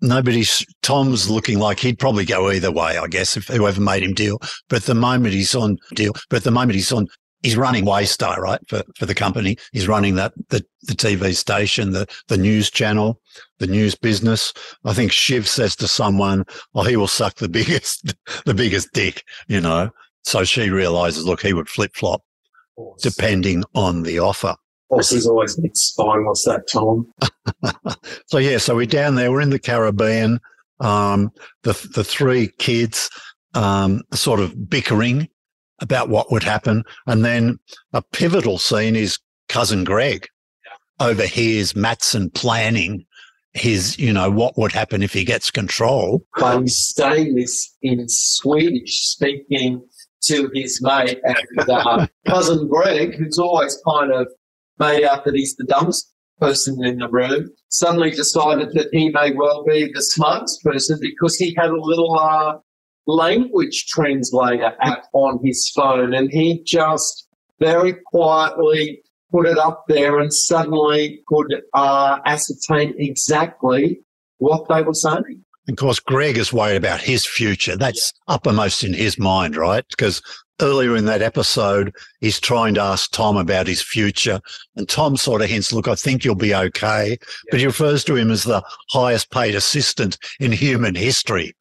nobody's 0.00 0.64
Tom's 0.82 1.30
looking 1.30 1.58
like 1.58 1.80
he'd 1.80 1.98
probably 1.98 2.24
go 2.24 2.50
either 2.50 2.70
way, 2.70 2.98
I 2.98 3.06
guess, 3.06 3.36
if 3.36 3.48
whoever 3.48 3.80
made 3.80 4.02
him 4.02 4.14
deal. 4.14 4.38
But 4.68 4.84
the 4.84 4.94
moment 4.94 5.34
he's 5.34 5.54
on 5.54 5.78
deal. 5.94 6.12
But 6.30 6.44
the 6.44 6.50
moment 6.50 6.74
he's 6.74 6.92
on, 6.92 7.08
he's 7.42 7.56
running 7.56 7.84
Waystar, 7.84 8.36
right, 8.38 8.60
for, 8.68 8.82
for 8.96 9.06
the 9.06 9.14
company. 9.14 9.56
He's 9.72 9.88
running 9.88 10.14
that, 10.16 10.32
the, 10.48 10.64
the 10.82 10.94
TV 10.94 11.34
station, 11.34 11.92
the, 11.92 12.06
the 12.28 12.36
news 12.36 12.70
channel, 12.70 13.20
the 13.58 13.66
news 13.66 13.94
business. 13.94 14.52
I 14.84 14.92
think 14.92 15.12
Shiv 15.12 15.48
says 15.48 15.76
to 15.76 15.88
someone, 15.88 16.44
oh, 16.74 16.82
he 16.82 16.96
will 16.96 17.08
suck 17.08 17.36
the 17.36 17.48
biggest, 17.48 18.14
the 18.44 18.54
biggest 18.54 18.92
dick, 18.92 19.24
you 19.48 19.60
know. 19.60 19.90
So 20.24 20.44
she 20.44 20.70
realizes, 20.70 21.24
look, 21.24 21.40
he 21.40 21.52
would 21.52 21.68
flip 21.68 21.94
flop 21.94 22.22
depending 23.00 23.64
on 23.74 24.02
the 24.02 24.18
offer. 24.18 24.54
Horses 24.88 25.26
always 25.26 25.58
need 25.58 25.76
spineless 25.76 26.44
that 26.44 26.68
time. 26.68 27.06
So 28.26 28.38
yeah, 28.38 28.58
so 28.58 28.74
we're 28.74 28.86
down 28.86 29.14
there. 29.14 29.30
We're 29.30 29.40
in 29.40 29.50
the 29.50 29.58
Caribbean. 29.58 30.40
Um, 30.80 31.30
the 31.62 31.72
the 31.94 32.04
three 32.04 32.48
kids 32.58 33.08
um, 33.54 34.02
sort 34.12 34.40
of 34.40 34.68
bickering 34.68 35.28
about 35.80 36.08
what 36.08 36.30
would 36.32 36.42
happen, 36.42 36.82
and 37.06 37.24
then 37.24 37.58
a 37.92 38.02
pivotal 38.02 38.58
scene 38.58 38.96
is 38.96 39.18
cousin 39.48 39.84
Greg 39.84 40.28
overhears 41.00 41.76
Matson 41.76 42.30
planning 42.30 43.04
his, 43.52 43.98
you 43.98 44.12
know, 44.12 44.30
what 44.30 44.56
would 44.58 44.72
happen 44.72 45.02
if 45.02 45.12
he 45.12 45.24
gets 45.24 45.50
control. 45.50 46.24
But 46.36 46.60
he's 46.62 46.94
saying 46.94 47.34
this 47.34 47.74
in 47.82 48.08
Swedish, 48.08 49.08
speaking 49.08 49.82
to 50.24 50.50
his 50.54 50.80
mate 50.82 51.20
and 51.24 51.70
uh, 51.70 52.06
cousin 52.26 52.68
Greg, 52.68 53.14
who's 53.14 53.38
always 53.38 53.80
kind 53.88 54.12
of 54.12 54.26
made 54.78 55.04
out 55.04 55.24
that 55.24 55.34
he's 55.34 55.56
the 55.56 55.64
dumbest 55.64 56.12
person 56.40 56.84
in 56.84 56.98
the 56.98 57.08
room, 57.08 57.50
suddenly 57.68 58.10
decided 58.10 58.70
that 58.74 58.88
he 58.92 59.10
may 59.10 59.32
well 59.32 59.64
be 59.64 59.90
the 59.92 60.02
smartest 60.02 60.62
person 60.62 60.98
because 61.00 61.36
he 61.36 61.54
had 61.56 61.70
a 61.70 61.80
little 61.80 62.18
uh, 62.18 62.58
language 63.06 63.86
translator 63.86 64.72
app 64.80 65.04
on 65.12 65.40
his 65.42 65.70
phone 65.74 66.12
and 66.14 66.30
he 66.30 66.62
just 66.64 67.28
very 67.58 67.94
quietly 68.06 69.00
put 69.30 69.46
it 69.46 69.58
up 69.58 69.84
there 69.88 70.18
and 70.18 70.32
suddenly 70.32 71.20
could 71.26 71.62
uh, 71.74 72.18
ascertain 72.26 72.94
exactly 72.98 74.00
what 74.38 74.68
they 74.68 74.82
were 74.82 74.94
saying. 74.94 75.42
Of 75.68 75.76
course, 75.76 75.98
Greg 75.98 76.38
is 76.38 76.52
worried 76.52 76.76
about 76.76 77.00
his 77.00 77.26
future. 77.26 77.76
That's 77.76 78.12
uppermost 78.28 78.84
in 78.84 78.94
his 78.94 79.18
mind, 79.18 79.56
right? 79.56 79.84
Because 79.88 80.22
earlier 80.60 80.96
in 80.96 81.04
that 81.06 81.22
episode, 81.22 81.94
he's 82.20 82.40
trying 82.40 82.74
to 82.74 82.80
ask 82.80 83.10
Tom 83.12 83.36
about 83.36 83.66
his 83.66 83.82
future. 83.82 84.40
And 84.76 84.88
Tom 84.88 85.16
sort 85.16 85.42
of 85.42 85.48
hints, 85.48 85.72
look, 85.72 85.88
I 85.88 85.94
think 85.94 86.24
you'll 86.24 86.34
be 86.34 86.54
okay. 86.54 87.18
But 87.50 87.60
he 87.60 87.66
refers 87.66 88.04
to 88.04 88.16
him 88.16 88.30
as 88.30 88.44
the 88.44 88.62
highest 88.90 89.30
paid 89.30 89.54
assistant 89.54 90.18
in 90.40 90.52
human 90.52 90.94
history. 90.94 91.54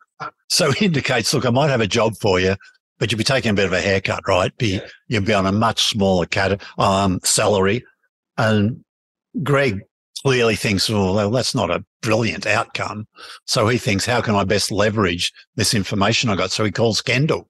So 0.50 0.72
he 0.72 0.86
indicates, 0.86 1.34
look, 1.34 1.46
I 1.46 1.50
might 1.50 1.70
have 1.70 1.82
a 1.82 1.88
job 1.88 2.16
for 2.18 2.40
you, 2.40 2.56
but 3.00 3.12
you'll 3.12 3.18
be 3.18 3.24
taking 3.24 3.52
a 3.52 3.56
bit 3.56 3.66
of 3.66 3.74
a 3.74 3.82
haircut, 3.82 4.24
right? 4.28 4.56
Be, 4.58 4.80
You'll 5.08 5.24
be 5.24 5.34
on 5.34 5.46
a 5.46 5.52
much 5.52 5.84
smaller 5.86 6.26
cat, 6.26 6.62
um, 6.78 7.20
salary. 7.24 7.84
And 8.38 8.84
Greg 9.44 9.82
clearly 10.22 10.56
thinks, 10.56 10.90
well, 10.90 11.30
that's 11.30 11.54
not 11.54 11.70
a 11.70 11.84
brilliant 12.02 12.48
outcome. 12.48 13.08
So 13.46 13.68
he 13.68 13.78
thinks, 13.78 14.06
how 14.06 14.22
can 14.22 14.36
I 14.36 14.44
best 14.44 14.72
leverage 14.72 15.32
this 15.56 15.74
information 15.74 16.30
I 16.30 16.36
got? 16.36 16.52
So 16.52 16.64
he 16.64 16.72
calls 16.72 17.02
Kendall 17.02 17.50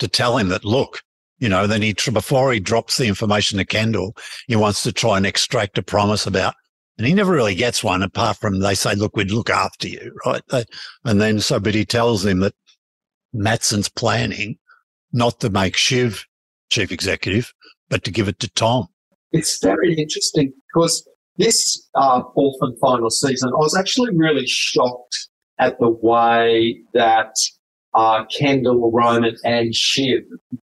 to 0.00 0.08
tell 0.08 0.36
him 0.36 0.48
that, 0.48 0.64
look, 0.64 1.02
you 1.38 1.48
know, 1.48 1.66
then 1.66 1.82
he, 1.82 1.94
before 2.12 2.52
he 2.52 2.60
drops 2.60 2.96
the 2.96 3.06
information 3.06 3.58
to 3.58 3.64
Kendall, 3.64 4.16
he 4.46 4.56
wants 4.56 4.82
to 4.82 4.92
try 4.92 5.16
and 5.16 5.26
extract 5.26 5.78
a 5.78 5.82
promise 5.82 6.26
about, 6.26 6.54
and 6.98 7.06
he 7.06 7.14
never 7.14 7.32
really 7.32 7.54
gets 7.54 7.82
one 7.82 8.02
apart 8.02 8.36
from 8.36 8.60
they 8.60 8.74
say, 8.74 8.94
look, 8.94 9.16
we'd 9.16 9.30
look 9.30 9.48
after 9.48 9.88
you, 9.88 10.14
right? 10.26 10.42
And 11.04 11.20
then 11.20 11.40
so, 11.40 11.58
but 11.58 11.74
he 11.74 11.86
tells 11.86 12.26
him 12.26 12.40
that 12.40 12.54
Matson's 13.32 13.88
planning 13.88 14.58
not 15.12 15.40
to 15.40 15.48
make 15.48 15.76
Shiv 15.76 16.26
chief 16.68 16.92
executive, 16.92 17.52
but 17.88 18.04
to 18.04 18.10
give 18.10 18.28
it 18.28 18.38
to 18.40 18.50
Tom. 18.50 18.88
It's 19.32 19.62
very 19.62 19.94
interesting 19.94 20.52
because 20.72 21.08
this 21.38 21.88
uh, 21.94 22.22
fourth 22.34 22.56
and 22.60 22.78
final 22.80 23.10
season, 23.10 23.50
I 23.50 23.56
was 23.56 23.76
actually 23.76 24.14
really 24.14 24.46
shocked 24.46 25.28
at 25.58 25.78
the 25.78 25.88
way 25.88 26.80
that 26.92 27.32
uh, 27.94 28.24
Kendall, 28.26 28.90
Roman, 28.92 29.36
and 29.44 29.74
Shiv, 29.74 30.22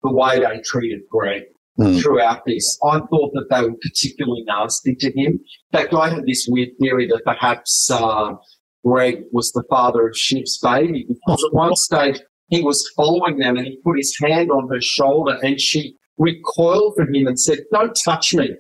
the 0.02 0.12
way 0.12 0.38
they 0.40 0.60
treated 0.64 1.00
Greg 1.10 1.42
Hmm. 1.76 1.96
throughout 1.98 2.42
this. 2.46 2.78
I 2.84 3.00
thought 3.00 3.32
that 3.32 3.46
they 3.50 3.62
were 3.62 3.74
particularly 3.82 4.44
nasty 4.46 4.94
to 4.94 5.06
him. 5.08 5.32
In 5.32 5.40
fact, 5.72 5.92
I 5.92 6.08
had 6.08 6.24
this 6.24 6.46
weird 6.48 6.68
theory 6.80 7.08
that 7.08 7.22
perhaps 7.24 7.90
uh, 7.92 8.34
Greg 8.86 9.24
was 9.32 9.50
the 9.50 9.64
father 9.68 10.06
of 10.06 10.16
Shiv's 10.16 10.56
baby 10.62 11.04
because 11.08 11.42
at 11.44 11.52
one 11.52 11.74
stage 11.74 12.20
he 12.48 12.62
was 12.62 12.88
following 12.96 13.38
them 13.38 13.56
and 13.56 13.66
he 13.66 13.80
put 13.82 13.96
his 13.96 14.16
hand 14.22 14.52
on 14.52 14.68
her 14.68 14.80
shoulder 14.80 15.36
and 15.42 15.60
she 15.60 15.96
recoiled 16.16 16.94
from 16.96 17.12
him 17.12 17.26
and 17.26 17.40
said, 17.40 17.58
Don't 17.72 17.98
touch 18.04 18.32
me. 18.34 18.50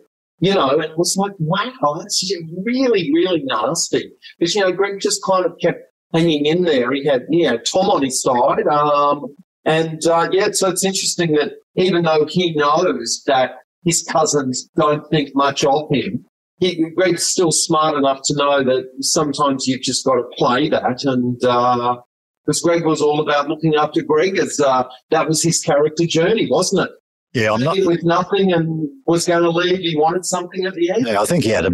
You 0.40 0.52
know, 0.54 0.70
and 0.70 0.82
it 0.82 0.98
was 0.98 1.14
like, 1.16 1.32
wow, 1.38 1.94
that's 1.96 2.28
really, 2.64 3.10
really 3.14 3.44
nasty. 3.44 4.10
Because, 4.38 4.56
you 4.56 4.60
know, 4.62 4.72
Greg 4.72 4.98
just 5.00 5.22
kind 5.24 5.46
of 5.46 5.52
kept 5.62 5.84
hanging 6.14 6.46
in 6.46 6.62
there. 6.62 6.92
He 6.92 7.04
had, 7.04 7.26
you 7.28 7.50
know, 7.50 7.58
Tom 7.58 7.90
on 7.90 8.02
his 8.02 8.22
side. 8.22 8.66
Um, 8.68 9.34
and, 9.66 10.00
uh, 10.06 10.28
yeah, 10.32 10.48
so 10.52 10.68
it's 10.68 10.84
interesting 10.84 11.32
that 11.32 11.52
even 11.76 12.04
though 12.04 12.26
he 12.28 12.54
knows 12.54 13.22
that 13.26 13.56
his 13.84 14.02
cousins 14.10 14.68
don't 14.76 15.06
think 15.10 15.30
much 15.34 15.64
of 15.64 15.88
him, 15.90 16.24
he, 16.60 16.88
Greg's 16.96 17.24
still 17.24 17.50
smart 17.50 17.96
enough 17.96 18.20
to 18.24 18.36
know 18.36 18.62
that 18.62 18.88
sometimes 19.00 19.66
you've 19.66 19.82
just 19.82 20.04
got 20.06 20.14
to 20.14 20.24
play 20.38 20.68
that. 20.68 21.04
And, 21.04 21.44
uh, 21.44 21.96
because 22.46 22.60
Greg 22.60 22.84
was 22.84 23.00
all 23.00 23.20
about 23.20 23.48
looking 23.48 23.74
after 23.74 24.02
Greg 24.02 24.38
as, 24.38 24.60
uh, 24.60 24.84
that 25.10 25.26
was 25.26 25.42
his 25.42 25.62
character 25.62 26.04
journey, 26.06 26.46
wasn't 26.50 26.88
it? 26.88 26.94
Yeah, 27.32 27.52
I'm 27.52 27.62
not, 27.62 27.78
with 27.84 28.04
nothing 28.04 28.52
and 28.52 28.88
was 29.06 29.26
going 29.26 29.42
to 29.42 29.50
leave. 29.50 29.78
He 29.78 29.96
wanted 29.96 30.24
something 30.26 30.66
at 30.66 30.74
the 30.74 30.90
end. 30.90 31.06
Yeah, 31.06 31.20
I 31.20 31.24
think 31.24 31.42
he 31.42 31.50
had 31.50 31.64
a, 31.64 31.70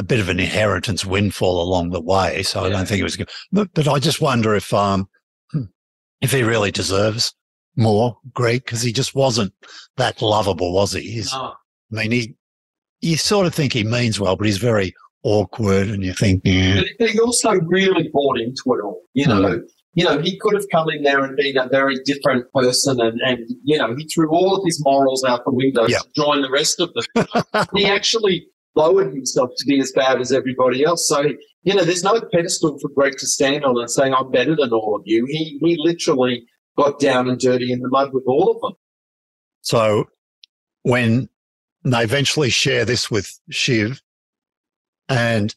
a 0.00 0.02
bit 0.02 0.18
of 0.18 0.30
an 0.30 0.40
inheritance 0.40 1.04
windfall 1.04 1.62
along 1.62 1.90
the 1.90 2.00
way. 2.00 2.42
So 2.42 2.64
I 2.64 2.70
don't 2.70 2.88
think 2.88 3.00
it 3.00 3.04
was 3.04 3.16
good. 3.16 3.28
But, 3.52 3.68
but 3.74 3.86
I 3.86 3.98
just 3.98 4.22
wonder 4.22 4.54
if, 4.54 4.72
um, 4.72 5.06
if 6.22 6.32
he 6.32 6.42
really 6.42 6.70
deserves 6.70 7.34
more, 7.76 8.16
Greg, 8.32 8.64
because 8.64 8.80
he 8.80 8.92
just 8.92 9.14
wasn't 9.14 9.52
that 9.98 10.22
lovable, 10.22 10.72
was 10.72 10.94
he? 10.94 11.02
He's, 11.02 11.32
No. 11.34 11.52
I 11.92 11.94
mean, 11.94 12.12
he, 12.12 12.34
you 13.02 13.18
sort 13.18 13.46
of 13.46 13.54
think 13.54 13.74
he 13.74 13.84
means 13.84 14.18
well, 14.18 14.36
but 14.36 14.46
he's 14.46 14.56
very 14.56 14.94
awkward 15.22 15.88
and 15.88 16.02
you 16.02 16.14
think, 16.14 16.40
yeah, 16.44 16.80
But 16.98 17.10
he 17.10 17.20
also 17.20 17.50
really 17.52 18.08
bought 18.10 18.40
into 18.40 18.62
it 18.68 18.82
all. 18.82 19.02
You 19.12 19.26
know, 19.26 19.60
you 19.92 20.04
know, 20.04 20.18
he 20.18 20.38
could 20.38 20.54
have 20.54 20.64
come 20.72 20.88
in 20.88 21.02
there 21.02 21.22
and 21.22 21.36
been 21.36 21.58
a 21.58 21.68
very 21.68 21.96
different 22.04 22.50
person, 22.54 23.00
and 23.00 23.20
and 23.22 23.38
you 23.64 23.76
know, 23.76 23.94
he 23.96 24.06
threw 24.06 24.30
all 24.30 24.54
of 24.56 24.62
his 24.64 24.80
morals 24.84 25.24
out 25.24 25.44
the 25.44 25.52
window 25.52 25.86
Yeah. 25.88 25.98
to 25.98 26.08
join 26.16 26.42
the 26.42 26.50
rest 26.50 26.80
of 26.80 26.90
them. 26.94 27.66
he 27.74 27.84
actually 27.86 28.46
lowered 28.74 29.12
himself 29.12 29.50
to 29.56 29.66
be 29.66 29.80
as 29.80 29.92
bad 29.92 30.20
as 30.20 30.32
everybody 30.32 30.84
else. 30.84 31.06
So 31.08 31.22
you 31.62 31.74
know, 31.74 31.84
there's 31.84 32.04
no 32.04 32.20
pedestal 32.32 32.78
for 32.80 32.88
Greg 32.88 33.18
to 33.18 33.26
stand 33.26 33.64
on 33.64 33.78
and 33.78 33.90
saying 33.90 34.14
I'm 34.14 34.30
better 34.30 34.56
than 34.56 34.72
all 34.72 34.96
of 34.96 35.02
you. 35.04 35.26
He 35.26 35.58
he 35.62 35.76
literally 35.78 36.44
got 36.78 36.98
down 37.00 37.28
and 37.28 37.38
dirty 37.38 37.72
in 37.72 37.80
the 37.80 37.88
mud 37.88 38.12
with 38.14 38.24
all 38.26 38.50
of 38.50 38.60
them. 38.62 38.72
So 39.62 40.06
when 40.82 41.28
they 41.84 42.02
eventually 42.02 42.50
share 42.50 42.84
this 42.84 43.10
with 43.10 43.38
Shiv, 43.50 44.00
and 45.08 45.54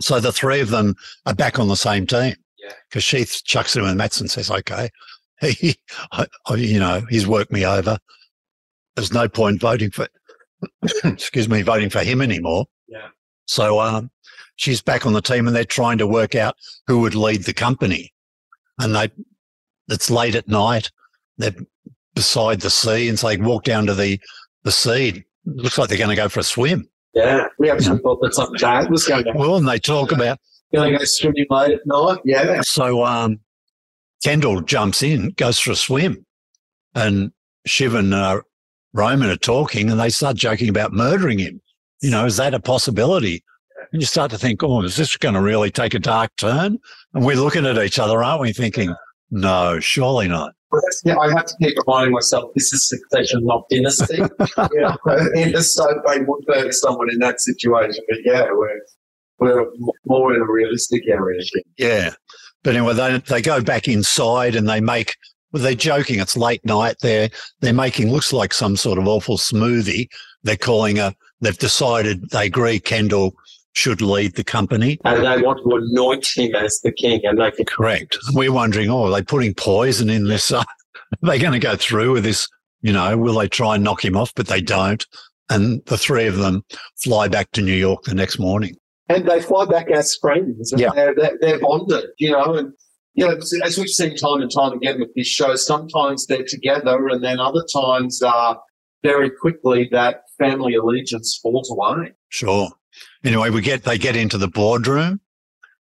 so 0.00 0.20
the 0.20 0.32
three 0.32 0.60
of 0.60 0.70
them 0.70 0.94
are 1.26 1.34
back 1.34 1.58
on 1.58 1.68
the 1.68 1.76
same 1.76 2.06
team. 2.06 2.34
Yeah. 2.58 2.72
Because 2.88 3.04
she 3.04 3.24
chucks 3.24 3.74
him 3.76 3.84
and 3.84 3.96
Matson 3.98 4.28
says, 4.28 4.50
okay, 4.50 4.90
he, 5.40 5.76
I, 6.12 6.26
I- 6.46 6.54
you 6.54 6.78
know, 6.78 7.02
he's 7.08 7.26
worked 7.26 7.50
me 7.52 7.64
over. 7.64 7.98
There's 8.96 9.12
no 9.12 9.28
point 9.28 9.60
voting 9.60 9.90
for, 9.90 10.08
excuse 11.04 11.48
me, 11.48 11.62
voting 11.62 11.90
for 11.90 12.00
him 12.00 12.20
anymore. 12.20 12.66
Yeah. 12.86 13.08
So, 13.46 13.80
um, 13.80 14.10
she's 14.56 14.82
back 14.82 15.06
on 15.06 15.12
the 15.12 15.20
team 15.22 15.46
and 15.46 15.54
they're 15.56 15.64
trying 15.64 15.98
to 15.98 16.06
work 16.06 16.34
out 16.34 16.56
who 16.86 17.00
would 17.00 17.14
lead 17.14 17.44
the 17.44 17.54
company. 17.54 18.12
and 18.80 18.94
they, 18.94 19.10
it's 19.88 20.10
late 20.10 20.34
at 20.34 20.48
night. 20.48 20.90
They're 21.38 21.54
beside 22.14 22.60
the 22.60 22.70
sea, 22.70 23.08
and 23.08 23.18
so 23.18 23.28
they 23.28 23.36
walk 23.36 23.64
down 23.64 23.86
to 23.86 23.94
the 23.94 24.20
the 24.64 24.72
sea. 24.72 25.08
It 25.08 25.24
looks 25.46 25.78
like 25.78 25.88
they're 25.88 25.96
going 25.96 26.10
to 26.10 26.16
go 26.16 26.28
for 26.28 26.40
a 26.40 26.44
swim. 26.44 26.88
Yeah, 27.14 27.46
we 27.58 27.70
actually 27.70 28.00
thought 28.00 28.20
that 28.22 28.34
something 28.34 28.58
bad 28.60 28.90
was 28.90 29.06
going 29.06 29.22
to 29.24 29.30
happen. 29.30 29.40
Well, 29.40 29.56
and 29.56 29.66
they 29.68 29.78
talk 29.78 30.12
about 30.12 30.38
Going 30.74 30.92
to 30.92 30.98
go 30.98 31.04
swimming 31.04 31.46
late 31.48 31.72
at 31.72 31.80
night. 31.86 32.18
Yeah. 32.24 32.60
so. 32.62 33.04
Um, 33.04 33.40
Kendall 34.22 34.60
jumps 34.62 35.00
in, 35.02 35.30
goes 35.36 35.60
for 35.60 35.70
a 35.70 35.76
swim, 35.76 36.26
and 36.94 37.30
Shiv 37.66 37.94
and 37.94 38.12
uh, 38.12 38.40
Roman 38.92 39.30
are 39.30 39.36
talking, 39.36 39.90
and 39.90 40.00
they 40.00 40.10
start 40.10 40.36
joking 40.36 40.68
about 40.68 40.92
murdering 40.92 41.38
him. 41.38 41.60
You 42.00 42.10
know, 42.10 42.26
is 42.26 42.36
that 42.36 42.54
a 42.54 42.60
possibility? 42.60 43.42
And 43.92 44.02
you 44.02 44.06
start 44.06 44.30
to 44.32 44.38
think, 44.38 44.62
oh, 44.62 44.82
is 44.82 44.96
this 44.96 45.16
going 45.16 45.34
to 45.34 45.40
really 45.40 45.70
take 45.70 45.94
a 45.94 45.98
dark 45.98 46.30
turn? 46.36 46.78
And 47.14 47.24
we're 47.24 47.36
looking 47.36 47.66
at 47.66 47.78
each 47.78 47.98
other, 47.98 48.22
aren't 48.22 48.42
we, 48.42 48.52
thinking, 48.52 48.94
no, 49.30 49.80
surely 49.80 50.28
not. 50.28 50.52
Yeah, 51.04 51.16
I 51.16 51.30
have 51.30 51.46
to 51.46 51.54
keep 51.62 51.76
reminding 51.86 52.12
myself 52.12 52.50
this 52.54 52.72
is 52.74 52.86
succession, 52.86 53.44
not 53.44 53.64
dynasty. 53.70 54.16
yeah, 54.74 54.96
in 55.34 55.52
the 55.52 55.62
so 55.62 55.86
they 56.06 56.20
would 56.20 56.44
murder 56.46 56.72
someone 56.72 57.10
in 57.10 57.18
that 57.20 57.40
situation, 57.40 58.04
but 58.06 58.18
yeah, 58.24 58.48
we're 58.52 58.80
we're 59.38 59.66
more 60.04 60.34
in 60.34 60.42
a 60.42 60.44
realistic 60.50 61.08
area. 61.08 61.40
Yeah. 61.78 62.10
But 62.62 62.76
anyway, 62.76 62.94
they, 62.94 63.18
they 63.18 63.42
go 63.42 63.62
back 63.62 63.88
inside 63.88 64.56
and 64.56 64.68
they 64.68 64.80
make, 64.80 65.16
they're 65.52 65.74
joking. 65.74 66.20
It's 66.20 66.36
late 66.36 66.64
night. 66.64 66.96
They're, 67.00 67.30
they're 67.60 67.72
making, 67.72 68.10
looks 68.10 68.32
like 68.32 68.52
some 68.52 68.76
sort 68.76 68.98
of 68.98 69.06
awful 69.08 69.36
smoothie. 69.38 70.08
They're 70.42 70.56
calling 70.56 70.98
a, 70.98 71.14
they've 71.40 71.56
decided 71.58 72.30
they 72.30 72.46
agree 72.46 72.78
Kendall 72.80 73.34
should 73.74 74.00
lead 74.02 74.34
the 74.34 74.44
company. 74.44 74.98
And 75.04 75.24
they 75.24 75.42
want 75.42 75.58
to 75.64 75.76
anoint 75.76 76.26
him 76.34 76.54
as 76.54 76.80
the 76.80 76.92
king, 76.92 77.20
and 77.24 77.38
they 77.38 77.50
can 77.50 77.64
Correct. 77.66 78.16
We're 78.32 78.52
wondering, 78.52 78.90
oh, 78.90 79.04
are 79.04 79.10
they 79.10 79.22
putting 79.22 79.54
poison 79.54 80.10
in 80.10 80.24
this? 80.24 80.50
are 80.52 80.64
they 81.22 81.38
going 81.38 81.52
to 81.52 81.58
go 81.58 81.76
through 81.76 82.12
with 82.12 82.24
this? 82.24 82.48
You 82.82 82.92
know, 82.92 83.16
will 83.16 83.34
they 83.38 83.48
try 83.48 83.74
and 83.74 83.84
knock 83.84 84.04
him 84.04 84.16
off? 84.16 84.32
But 84.34 84.46
they 84.48 84.60
don't. 84.60 85.04
And 85.50 85.82
the 85.86 85.96
three 85.98 86.26
of 86.26 86.36
them 86.36 86.62
fly 87.02 87.26
back 87.28 87.50
to 87.52 87.62
New 87.62 87.72
York 87.74 88.04
the 88.04 88.14
next 88.14 88.38
morning. 88.38 88.76
and 89.08 89.26
they 89.26 89.40
fly 89.40 89.64
back 89.64 89.90
as 89.90 90.14
friends. 90.16 90.70
And 90.72 90.80
Yeah. 90.80 90.90
they're, 90.94 91.14
they're, 91.14 91.38
they're 91.40 91.58
bonded, 91.60 92.04
you 92.18 92.32
know. 92.32 92.54
And 92.54 92.72
you 93.14 93.26
know, 93.26 93.36
as 93.64 93.78
we've 93.78 93.88
seen 93.88 94.16
time 94.16 94.42
and 94.42 94.50
time 94.50 94.72
again 94.72 95.00
with 95.00 95.14
this 95.14 95.26
show, 95.26 95.56
sometimes 95.56 96.26
they're 96.26 96.44
together, 96.44 97.08
and 97.08 97.22
then 97.22 97.40
other 97.40 97.64
times, 97.72 98.22
uh, 98.22 98.54
very 99.02 99.30
quickly 99.30 99.88
that 99.92 100.22
family 100.38 100.74
allegiance 100.74 101.38
falls 101.42 101.70
away. 101.70 102.12
Sure. 102.28 102.68
Anyway, 103.24 103.50
we 103.50 103.60
get 103.60 103.84
they 103.84 103.98
get 103.98 104.16
into 104.16 104.38
the 104.38 104.48
boardroom. 104.48 105.20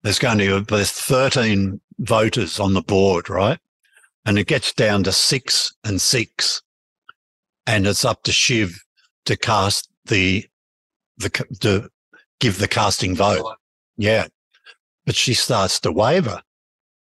There's 0.03 0.19
going 0.19 0.37
to 0.39 0.61
be 0.61 0.75
there's 0.75 0.91
13 0.91 1.79
voters 1.99 2.59
on 2.59 2.73
the 2.73 2.81
board, 2.81 3.29
right? 3.29 3.59
And 4.25 4.37
it 4.37 4.47
gets 4.47 4.73
down 4.73 5.03
to 5.03 5.11
six 5.11 5.73
and 5.83 6.01
six, 6.01 6.61
and 7.67 7.87
it's 7.87 8.05
up 8.05 8.23
to 8.23 8.31
Shiv 8.31 8.79
to 9.25 9.37
cast 9.37 9.89
the 10.05 10.45
the 11.17 11.29
to 11.61 11.89
give 12.39 12.59
the 12.59 12.67
casting 12.67 13.15
vote. 13.15 13.55
Yeah, 13.97 14.27
but 15.05 15.15
she 15.15 15.33
starts 15.33 15.79
to 15.81 15.91
waver. 15.91 16.41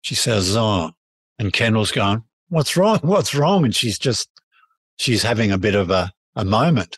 She 0.06 0.14
says, 0.14 0.56
"Oh," 0.56 0.92
and 1.36 1.52
Kendall's 1.52 1.90
going, 1.90 2.22
"What's 2.48 2.76
wrong? 2.76 3.00
What's 3.02 3.34
wrong?" 3.34 3.64
And 3.64 3.75
she's 3.75 3.98
just 3.98 4.28
she's 4.98 5.25
having 5.25 5.50
a 5.50 5.58
bit 5.58 5.75
of 5.75 5.90
a 5.90 6.12
a 6.36 6.44
moment. 6.44 6.96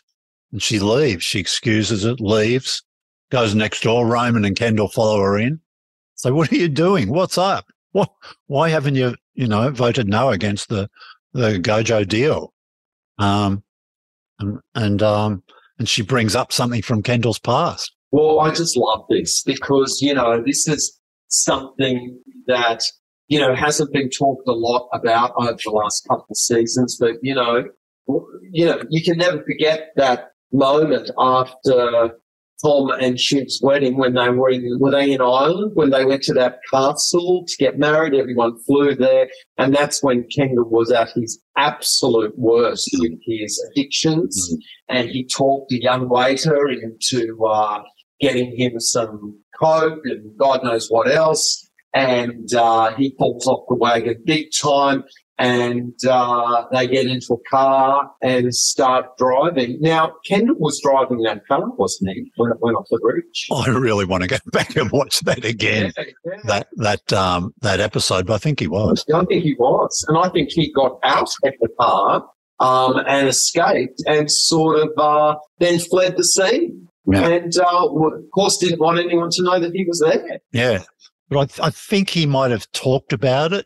And 0.51 0.61
she 0.61 0.77
leaves. 0.77 1.23
She 1.23 1.39
excuses 1.39 2.05
it, 2.05 2.19
leaves, 2.19 2.83
goes 3.31 3.55
next 3.55 3.81
door. 3.81 4.05
Roman 4.05 4.45
and 4.45 4.55
Kendall 4.55 4.89
follow 4.89 5.19
her 5.21 5.39
in. 5.39 5.59
So, 6.13 6.35
what 6.35 6.51
are 6.51 6.55
you 6.55 6.69
doing? 6.69 7.09
What's 7.09 7.39
up? 7.39 7.65
What? 7.93 8.11
Why 8.45 8.69
haven't 8.69 8.93
you, 8.93 9.15
you 9.33 9.47
know, 9.47 9.71
voted 9.71 10.07
no 10.07 10.29
against 10.29 10.69
the 10.69 10.87
the 11.33 11.57
Gojo 11.59 12.07
deal? 12.07 12.53
Um, 13.17 13.63
and 14.37 14.59
and 14.75 15.01
um, 15.01 15.43
and 15.79 15.89
she 15.89 16.03
brings 16.03 16.35
up 16.35 16.51
something 16.51 16.83
from 16.83 17.01
Kendall's 17.01 17.39
past. 17.39 17.91
Well, 18.11 18.39
I 18.39 18.53
just 18.53 18.77
love 18.77 19.05
this 19.09 19.41
because, 19.41 19.99
you 19.99 20.13
know, 20.13 20.43
this 20.45 20.67
is 20.67 20.99
something 21.29 22.19
that, 22.45 22.83
you 23.29 23.39
know, 23.39 23.55
hasn't 23.55 23.93
been 23.93 24.09
talked 24.09 24.47
a 24.47 24.51
lot 24.51 24.89
about 24.93 25.33
over 25.37 25.57
the 25.63 25.71
last 25.71 26.05
couple 26.07 26.25
of 26.29 26.37
seasons, 26.37 26.97
but, 26.99 27.13
you 27.21 27.33
know, 27.33 27.63
you 28.51 28.65
know, 28.65 28.83
you 28.89 29.03
can 29.03 29.17
never 29.17 29.43
forget 29.43 29.91
that 29.95 30.31
moment 30.51 31.11
after 31.17 32.11
Tom 32.63 32.89
and 32.99 33.17
Shiv's 33.17 33.61
wedding 33.63 33.97
when 33.97 34.15
they 34.15 34.29
were 34.29 34.49
in, 34.49 34.77
were 34.79 34.91
they 34.91 35.13
in 35.13 35.21
Ireland? 35.21 35.71
When 35.75 35.91
they 35.91 36.05
went 36.05 36.23
to 36.23 36.33
that 36.33 36.59
castle 36.69 37.45
to 37.47 37.57
get 37.57 37.77
married, 37.77 38.15
everyone 38.15 38.57
flew 38.63 38.95
there. 38.95 39.29
And 39.57 39.73
that's 39.73 40.03
when 40.03 40.27
Kendall 40.35 40.67
was 40.69 40.91
at 40.91 41.11
his 41.15 41.39
absolute 41.55 42.37
worst 42.37 42.89
with 42.97 43.13
his 43.25 43.63
addictions. 43.71 44.57
And 44.89 45.07
he 45.07 45.25
talked 45.25 45.71
a 45.71 45.81
young 45.81 46.09
waiter 46.09 46.67
into, 46.67 47.45
uh, 47.45 47.83
getting 48.19 48.57
him 48.57 48.79
some 48.79 49.39
coke 49.61 50.01
and 50.05 50.37
God 50.37 50.63
knows 50.63 50.89
what 50.89 51.09
else. 51.09 51.68
And 51.93 52.53
uh, 52.53 52.95
he 52.95 53.15
falls 53.17 53.47
off 53.47 53.65
the 53.67 53.75
wagon 53.75 54.21
big 54.25 54.47
time. 54.59 55.03
And 55.37 55.93
uh, 56.05 56.65
they 56.73 56.85
get 56.85 57.07
into 57.07 57.35
a 57.35 57.49
car 57.49 58.11
and 58.21 58.53
start 58.53 59.17
driving. 59.17 59.77
Now, 59.79 60.11
Kendall 60.27 60.57
was 60.59 60.81
driving 60.83 61.21
that 61.21 61.47
car, 61.47 61.63
wasn't 61.77 62.09
he, 62.09 62.29
when 62.35 62.51
it 62.51 62.57
went 62.59 62.75
off 62.75 62.87
the 62.89 62.99
bridge? 63.01 63.47
I 63.49 63.69
really 63.69 64.03
want 64.03 64.23
to 64.23 64.27
go 64.27 64.35
back 64.51 64.75
and 64.75 64.91
watch 64.91 65.21
that 65.21 65.45
again. 65.45 65.93
yeah. 65.97 66.33
That 66.43 66.67
that 66.75 67.13
um 67.13 67.53
that 67.61 67.79
episode, 67.79 68.27
but 68.27 68.33
I 68.33 68.37
think 68.39 68.59
he 68.59 68.67
was. 68.67 69.05
I 69.13 69.23
think 69.23 69.43
he 69.43 69.53
was. 69.53 70.05
And 70.09 70.17
I 70.17 70.27
think 70.27 70.49
he 70.51 70.73
got 70.73 70.99
out 71.03 71.29
of 71.45 71.53
the 71.61 71.69
car 71.79 72.25
um, 72.59 72.97
and 73.07 73.27
escaped 73.27 74.01
and 74.05 74.29
sort 74.29 74.79
of 74.79 74.89
uh, 74.97 75.35
then 75.59 75.79
fled 75.79 76.17
the 76.17 76.23
scene. 76.23 76.87
Yeah. 77.05 77.27
And 77.27 77.57
uh, 77.57 77.87
of 77.87 78.23
course, 78.33 78.57
didn't 78.57 78.79
want 78.79 78.99
anyone 78.99 79.29
to 79.31 79.43
know 79.43 79.59
that 79.59 79.71
he 79.73 79.85
was 79.85 80.03
there. 80.05 80.39
Yeah, 80.51 80.83
but 81.29 81.39
I 81.39 81.45
th- 81.45 81.59
I 81.59 81.69
think 81.69 82.09
he 82.09 82.25
might 82.25 82.51
have 82.51 82.71
talked 82.71 83.13
about 83.13 83.53
it. 83.53 83.65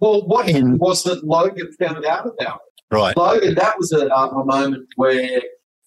Well, 0.00 0.26
what 0.26 0.48
In- 0.48 0.78
was 0.78 1.02
that 1.04 1.24
Logan 1.24 1.70
found 1.78 2.04
out 2.04 2.26
about? 2.26 2.56
it? 2.56 2.94
Right. 2.94 3.16
Logan, 3.16 3.54
that 3.54 3.78
was 3.78 3.92
a, 3.92 4.06
a 4.06 4.44
moment 4.44 4.86
where 4.96 5.40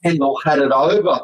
Kendall 0.04 0.40
had 0.44 0.60
it 0.60 0.72
over 0.72 1.20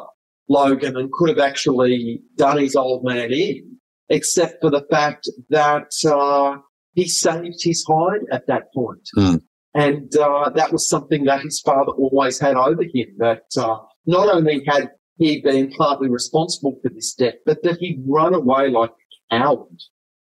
Logan 0.48 0.96
and 0.96 1.10
could 1.12 1.28
have 1.30 1.38
actually 1.38 2.22
done 2.36 2.58
his 2.58 2.76
old 2.76 3.04
man 3.04 3.32
in, 3.32 3.76
except 4.08 4.60
for 4.60 4.70
the 4.70 4.86
fact 4.90 5.28
that 5.50 5.90
uh, 6.06 6.58
he 6.94 7.08
saved 7.08 7.62
his 7.62 7.84
hide 7.86 8.20
at 8.32 8.46
that 8.46 8.72
point. 8.72 9.08
Hmm. 9.14 9.36
And 9.74 10.16
uh, 10.16 10.48
that 10.50 10.72
was 10.72 10.88
something 10.88 11.24
that 11.24 11.42
his 11.42 11.60
father 11.60 11.92
always 11.92 12.38
had 12.38 12.56
over 12.56 12.82
him, 12.82 13.08
that 13.18 13.42
uh, 13.58 13.76
not 14.06 14.34
only 14.34 14.64
had 14.66 14.90
he 15.18 15.42
been 15.42 15.70
partly 15.72 16.08
responsible 16.08 16.78
for 16.82 16.88
this 16.88 17.12
death, 17.14 17.34
but 17.44 17.62
that 17.62 17.78
he'd 17.78 18.02
run 18.06 18.32
away 18.32 18.70
like 18.70 18.92
coward 19.30 19.78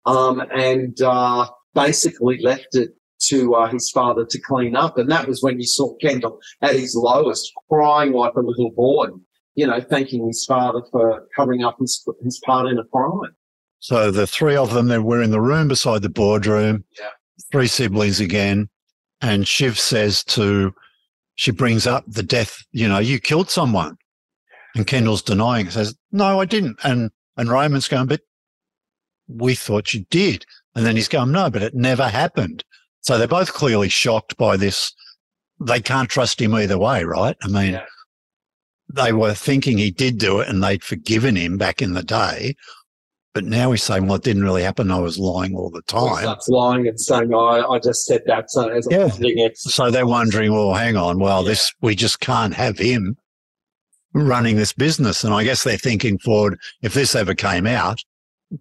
um, 0.06 0.42
and 0.54 1.00
uh, 1.02 1.48
basically 1.74 2.40
left 2.42 2.68
it 2.74 2.92
to 3.30 3.54
uh, 3.54 3.70
his 3.72 3.90
father 3.92 4.26
to 4.26 4.40
clean 4.40 4.76
up. 4.76 4.98
And 4.98 5.10
that 5.12 5.28
was 5.28 5.44
when 5.44 5.60
you 5.60 5.66
saw 5.68 5.96
Kendall 5.98 6.40
at 6.62 6.76
his 6.76 6.96
lowest, 6.96 7.52
crying 7.70 8.14
like 8.14 8.34
a 8.36 8.40
little 8.42 8.72
boy, 8.72 9.08
you 9.56 9.68
know, 9.68 9.80
thanking 9.80 10.26
his 10.26 10.44
father 10.46 10.82
for 10.92 11.28
covering 11.36 11.64
up 11.64 11.78
his, 11.80 12.04
his 12.24 12.40
part 12.46 12.68
in 12.68 12.80
a 12.80 12.84
crime. 12.86 13.36
So 13.80 14.12
the 14.12 14.28
three 14.28 14.56
of 14.56 14.74
them 14.74 14.88
that 14.88 15.04
were 15.04 15.22
in 15.22 15.32
the 15.32 15.42
room 15.42 15.68
beside 15.68 16.02
the 16.02 16.10
boardroom, 16.10 16.84
Yeah. 17.00 17.10
three 17.52 17.68
siblings 17.68 18.20
again. 18.20 18.70
And 19.22 19.48
Shiv 19.48 19.78
says 19.78 20.24
to, 20.26 20.74
she 21.36 21.52
brings 21.52 21.86
up 21.86 22.04
the 22.08 22.24
death, 22.24 22.58
you 22.72 22.88
know, 22.88 23.00
you 23.00 23.20
killed 23.20 23.50
someone. 23.52 23.98
And 24.76 24.88
Kendall's 24.88 25.22
denying 25.22 25.70
says, 25.70 25.96
no, 26.12 26.40
I 26.40 26.46
didn't. 26.46 26.78
And, 26.84 27.12
and 27.38 27.50
Roman's 27.50 27.88
going, 27.88 28.08
but 28.08 28.22
we 29.36 29.56
thought 29.56 29.94
you 29.94 30.06
did. 30.10 30.46
And 30.76 30.86
then 30.86 30.96
he's 30.96 31.08
going, 31.08 31.32
no, 31.32 31.50
but 31.50 31.64
it 31.64 31.74
never 31.76 32.08
happened. 32.08 32.64
So 33.02 33.18
they're 33.18 33.28
both 33.28 33.54
clearly 33.54 33.90
shocked 33.90 34.38
by 34.38 34.58
this. 34.58 34.94
They 35.60 35.82
can't 35.82 36.10
trust 36.10 36.42
him 36.42 36.54
either 36.56 36.78
way, 36.78 37.04
right? 37.04 37.36
I 37.44 37.48
mean, 37.48 37.74
Yeah. 37.74 37.86
they 38.94 39.12
were 39.14 39.34
thinking 39.34 39.78
he 39.78 39.92
did 39.92 40.18
do 40.18 40.40
it 40.40 40.48
and 40.48 40.64
they'd 40.64 40.84
forgiven 40.84 41.36
him 41.36 41.58
back 41.58 41.82
in 41.82 41.94
the 41.94 42.04
day. 42.04 42.56
But 43.34 43.46
now 43.46 43.72
he's 43.72 43.84
saying, 43.84 44.08
well, 44.08 44.16
it 44.16 44.24
didn't 44.24 44.44
really 44.44 44.64
happen. 44.64 44.92
I 44.92 45.00
was 45.00 45.18
lying 45.18 45.56
all 45.56 45.70
the 45.70 45.82
He 45.88 45.92
time. 45.94 46.18
starts 46.24 46.50
lying 46.50 46.88
and 46.88 47.00
saying, 47.00 47.34
I, 47.34 47.62
I 47.66 47.80
just 47.80 48.06
said 48.06 48.22
that 48.26 48.52
so 48.52 48.68
as 48.70 48.86
Yeah. 48.92 49.10
So 49.56 49.90
they're 49.90 50.06
wondering, 50.06 50.52
well, 50.52 50.74
hang 50.74 50.98
on. 50.98 51.18
Well, 51.20 51.42
Yeah. 51.44 51.50
this, 51.50 51.74
we 51.82 51.96
just 51.96 52.20
can't 52.20 52.54
have 52.54 52.78
him 52.78 53.16
running 54.14 54.58
this 54.58 54.74
business. 54.74 55.24
And 55.24 55.34
I 55.34 55.44
guess 55.46 55.64
they're 55.64 55.78
thinking 55.78 56.18
forward, 56.20 56.60
if 56.82 56.94
this 56.94 57.16
ever 57.16 57.34
came 57.34 57.66
out, 57.66 58.00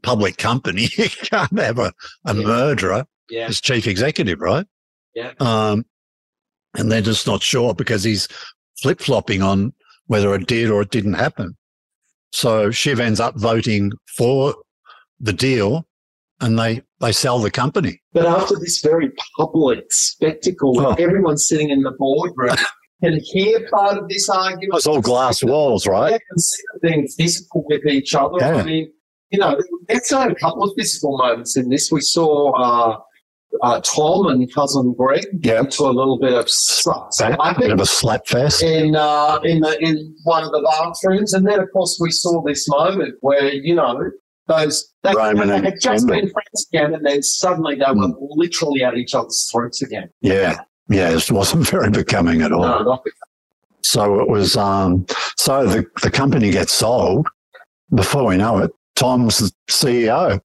public 0.02 0.36
company, 0.36 0.88
you 0.96 1.08
can't 1.10 1.58
have 1.58 1.78
a, 1.78 1.92
a 2.26 2.34
Yeah. 2.34 2.42
murderer 2.46 3.04
Yeah. 3.30 3.46
as 3.46 3.60
chief 3.60 3.86
executive, 3.86 4.40
right? 4.40 4.66
Yeah. 5.14 5.32
Um, 5.40 5.84
and 6.76 6.90
they're 6.90 7.00
just 7.02 7.26
not 7.26 7.42
sure 7.42 7.74
because 7.74 8.04
he's 8.04 8.28
flip 8.80 9.00
flopping 9.00 9.42
on 9.42 9.72
whether 10.06 10.34
it 10.34 10.46
did 10.46 10.70
or 10.70 10.82
it 10.82 10.90
didn't 10.90 11.14
happen. 11.14 11.56
So 12.32 12.70
Shiv 12.70 13.00
ends 13.00 13.18
up 13.20 13.36
voting 13.36 13.92
for 14.16 14.54
the 15.18 15.32
deal 15.32 15.84
and 16.40 16.58
they, 16.58 16.82
they 17.00 17.12
sell 17.12 17.38
the 17.40 17.50
company. 17.50 18.00
But 18.12 18.26
after 18.26 18.54
this 18.58 18.80
very 18.80 19.10
public 19.36 19.84
spectacle, 19.92 20.80
Oh. 20.80 21.34
sitting 21.36 21.70
in 21.70 21.82
the 21.82 21.90
boardroom 21.98 22.56
can 23.02 23.18
hear 23.22 23.68
part 23.72 23.98
of 23.98 24.08
this 24.08 24.28
argument. 24.28 24.74
It's 24.78 24.86
all 24.86 25.00
glass 25.00 25.42
walls, 25.42 25.84
They 25.84 25.90
right? 25.90 26.10
can 26.30 26.38
see 26.38 26.62
them 26.72 26.90
being 26.92 27.08
physical 27.08 27.64
with 27.68 27.84
each 27.86 28.14
other. 28.14 28.38
Yeah. 28.40 28.54
I 28.56 28.62
mean, 28.62 28.92
you 29.30 29.38
know, 29.38 29.58
say 30.02 30.24
a 30.26 30.34
couple 30.34 30.64
of 30.64 30.72
physical 30.76 31.16
moments 31.18 31.56
in 31.56 31.68
this. 31.68 31.90
We 31.92 32.00
saw 32.00 32.50
uh, 32.52 32.98
uh, 33.62 33.80
Tom 33.80 34.26
and 34.26 34.52
cousin 34.54 34.94
Greg 34.96 35.24
get 35.40 35.54
Yeah. 35.54 35.60
into 35.60 35.84
a 35.84 35.90
little 35.90 36.18
bit 36.18 36.32
of 36.34 36.48
slap 36.48 37.08
a 37.20 37.54
Bit 37.58 37.70
of 37.72 37.80
a 37.80 37.86
slap 37.86 38.26
fest. 38.26 38.62
in 38.62 38.94
uh, 38.96 39.38
in 39.44 39.60
the 39.60 39.76
in 39.80 40.14
one 40.24 40.44
of 40.44 40.50
the 40.50 40.62
bathrooms, 40.62 41.32
and 41.32 41.46
then 41.46 41.58
of 41.60 41.68
course 41.72 41.98
we 42.00 42.10
saw 42.10 42.42
this 42.42 42.68
moment 42.68 43.14
where 43.20 43.52
you 43.52 43.74
know 43.74 44.10
those 44.48 44.92
they, 45.02 45.14
Roman 45.14 45.48
they 45.48 45.60
had 45.60 45.74
just 45.80 46.06
been 46.06 46.28
friends 46.30 46.66
again, 46.72 46.94
and 46.94 47.04
then 47.06 47.22
suddenly 47.22 47.74
they 47.76 47.84
were 47.92 48.08
Mm. 48.08 48.14
literally 48.20 48.82
at 48.82 48.96
each 48.96 49.14
other's 49.14 49.48
throats 49.50 49.80
again. 49.82 50.08
Yeah. 50.20 50.60
Yeah, 50.88 51.10
it 51.16 51.30
wasn't 51.30 51.68
very 51.68 51.88
becoming 51.90 52.42
at 52.42 52.50
all. 52.52 52.62
No, 52.62 53.00
the- 53.04 53.12
So 53.82 54.18
it 54.20 54.28
was, 54.28 54.56
um, 54.56 55.06
so 55.36 55.64
the, 55.66 55.86
the 56.02 56.10
company 56.10 56.50
gets 56.50 56.72
sold. 56.72 57.28
Before 57.94 58.26
we 58.26 58.36
know 58.36 58.58
it, 58.58 58.72
Tom's 59.00 59.38
the 59.38 59.50
CEO. 59.70 60.40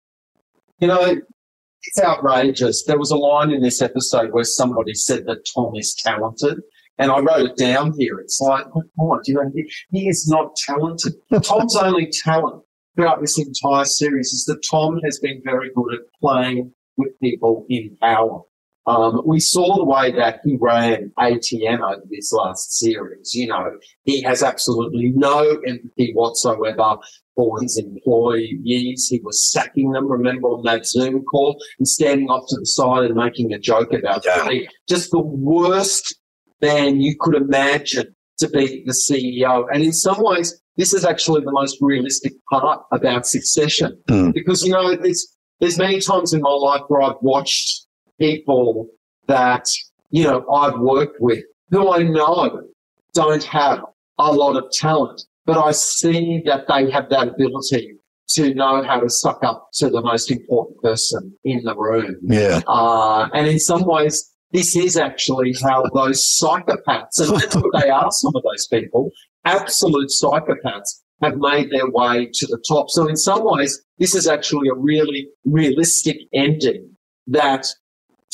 you 0.80 0.88
know, 0.88 1.02
it's 1.04 2.00
outrageous. 2.02 2.86
There 2.86 2.98
was 2.98 3.12
a 3.12 3.18
line 3.18 3.52
in 3.52 3.62
this 3.62 3.82
episode 3.82 4.32
where 4.32 4.46
somebody 4.46 4.94
said 4.94 5.26
that 5.26 5.46
Tom 5.54 5.74
is 5.76 5.94
talented. 5.94 6.62
And 6.98 7.12
I 7.12 7.20
wrote 7.20 7.50
it 7.50 7.58
down 7.58 7.94
here. 7.98 8.20
It's 8.20 8.40
like, 8.40 8.66
oh, 8.74 8.84
God, 8.98 9.20
you 9.26 9.34
know, 9.34 9.52
he, 9.54 9.70
he 9.92 10.08
is 10.08 10.30
not 10.30 10.56
talented. 10.56 11.14
Tom's 11.44 11.76
only 11.76 12.10
talent 12.24 12.64
throughout 12.96 13.20
this 13.20 13.38
entire 13.38 13.84
series 13.84 14.28
is 14.28 14.46
that 14.46 14.64
Tom 14.72 15.02
has 15.04 15.20
been 15.20 15.42
very 15.44 15.70
good 15.76 15.94
at 15.94 16.00
playing 16.22 16.72
with 16.96 17.10
people 17.22 17.66
in 17.70 17.98
power. 18.00 18.40
Um, 18.88 19.22
we 19.26 19.40
saw 19.40 19.76
the 19.76 19.84
way 19.84 20.12
that 20.12 20.42
he 20.44 20.58
ran 20.62 21.12
ATN 21.18 21.80
over 21.80 22.04
this 22.10 22.32
last 22.32 22.78
series. 22.78 23.34
You 23.34 23.48
know, 23.48 23.72
he 24.04 24.22
has 24.22 24.44
absolutely 24.44 25.12
no 25.16 25.58
empathy 25.68 26.12
whatsoever 26.14 26.98
for 27.36 27.62
his 27.62 27.78
employees. 27.78 29.08
He 29.10 29.20
was 29.24 29.52
sacking 29.52 29.92
them, 29.92 30.10
remember, 30.10 30.50
on 30.50 30.64
that 30.66 30.86
Zoom 30.86 31.24
call 31.24 31.58
and 31.80 31.88
standing 31.88 32.30
off 32.30 32.46
to 32.50 32.58
the 32.60 32.66
side 32.66 33.06
and 33.06 33.16
making 33.16 33.54
a 33.54 33.60
joke 33.60 33.92
about 33.92 34.24
Yeah. 34.24 34.48
it. 34.50 34.70
Just 34.88 35.12
the 35.12 35.20
worst 35.20 36.16
man 36.62 37.02
you 37.02 37.16
could 37.20 37.36
imagine 37.36 38.16
to 38.38 38.50
be 38.50 38.84
the 38.86 38.94
CEO. 38.94 39.66
And 39.74 39.82
in 39.84 39.94
some 39.94 40.18
ways, 40.20 40.62
this 40.78 40.94
is 40.94 41.06
actually 41.06 41.42
the 41.44 41.52
most 41.52 41.78
realistic 41.82 42.34
part 42.52 42.82
about 42.92 43.26
succession. 43.26 43.98
Hmm. 44.10 44.32
Because, 44.32 44.62
you 44.64 44.74
know, 44.74 44.96
there's, 44.96 45.36
there's 45.60 45.78
many 45.78 46.00
times 46.02 46.34
in 46.34 46.42
my 46.42 46.52
life 46.52 46.82
where 46.88 47.02
I've 47.02 47.16
watched 47.22 47.85
people 48.20 48.88
that, 49.28 49.68
you 50.12 50.24
know, 50.24 50.46
I've 50.52 50.80
worked 50.80 51.20
with 51.20 51.44
who 51.72 51.92
I 51.92 52.04
know 52.04 52.62
don't 53.14 53.44
have 53.44 53.80
a 54.18 54.32
lot 54.32 54.56
of 54.56 54.72
talent, 54.72 55.22
but 55.46 55.58
I 55.58 55.72
see 55.72 56.42
that 56.46 56.66
they 56.68 56.90
have 56.92 57.10
that 57.10 57.30
ability 57.30 57.98
to 58.30 58.54
know 58.54 58.84
how 58.84 59.00
to 59.00 59.10
suck 59.10 59.44
up 59.44 59.68
to 59.74 59.90
the 59.90 60.02
most 60.02 60.32
important 60.32 60.82
person 60.82 61.34
in 61.44 61.64
the 61.64 61.76
room. 61.76 62.16
Yeah. 62.24 62.62
Uh, 62.68 63.30
and 63.34 63.48
in 63.48 63.60
some 63.60 63.86
ways, 63.86 64.32
this 64.52 64.76
is 64.76 64.98
actually 64.98 65.54
how 65.62 65.84
those 65.94 66.40
psychopaths, 66.42 67.20
and 67.20 67.40
that's 67.40 67.56
what 67.56 67.82
they 67.82 67.90
are, 67.90 68.10
some 68.12 68.34
of 68.36 68.44
those 68.44 68.68
people, 68.68 69.12
absolute 69.44 70.10
psychopaths, 70.10 71.02
have 71.22 71.38
made 71.38 71.72
their 71.72 71.90
way 71.90 72.30
to 72.34 72.48
the 72.48 72.62
top. 72.68 72.90
So 72.90 73.08
in 73.08 73.16
some 73.16 73.44
ways, 73.44 73.82
this 74.00 74.16
is 74.16 74.28
actually 74.28 74.70
a 74.70 74.76
really 74.76 75.28
realistic 75.46 76.18
ending 76.34 76.90
that 77.28 77.68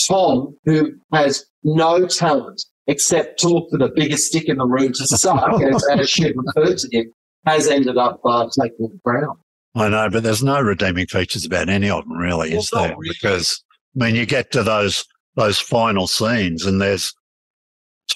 Tom, 0.07 0.55
who 0.65 0.93
has 1.13 1.45
no 1.63 2.05
talent 2.07 2.61
except 2.87 3.39
to 3.39 3.47
look 3.47 3.69
for 3.69 3.77
the 3.77 3.91
biggest 3.95 4.27
stick 4.27 4.45
in 4.49 4.57
the 4.57 4.65
room 4.65 4.91
to 4.93 5.05
suck, 5.07 5.61
as, 5.61 5.87
as 5.91 6.09
she 6.09 6.33
referred 6.33 6.77
to 6.77 6.87
him, 6.91 7.13
has 7.45 7.67
ended 7.67 7.97
up 7.97 8.19
uh, 8.25 8.47
taking 8.59 8.87
the 8.89 8.99
crown. 9.05 9.37
I 9.75 9.87
know, 9.89 10.09
but 10.09 10.23
there's 10.23 10.43
no 10.43 10.59
redeeming 10.59 11.07
features 11.07 11.45
about 11.45 11.69
any 11.69 11.89
of 11.89 12.03
them, 12.03 12.17
really, 12.17 12.49
Well, 12.51 12.59
is 12.59 12.69
there? 12.73 12.89
really. 12.89 13.09
Because 13.09 13.63
I 13.99 14.05
mean, 14.05 14.15
you 14.15 14.25
get 14.25 14.51
to 14.51 14.63
those 14.63 15.05
those 15.35 15.59
final 15.59 16.07
scenes, 16.07 16.65
and 16.65 16.81
there's 16.81 17.13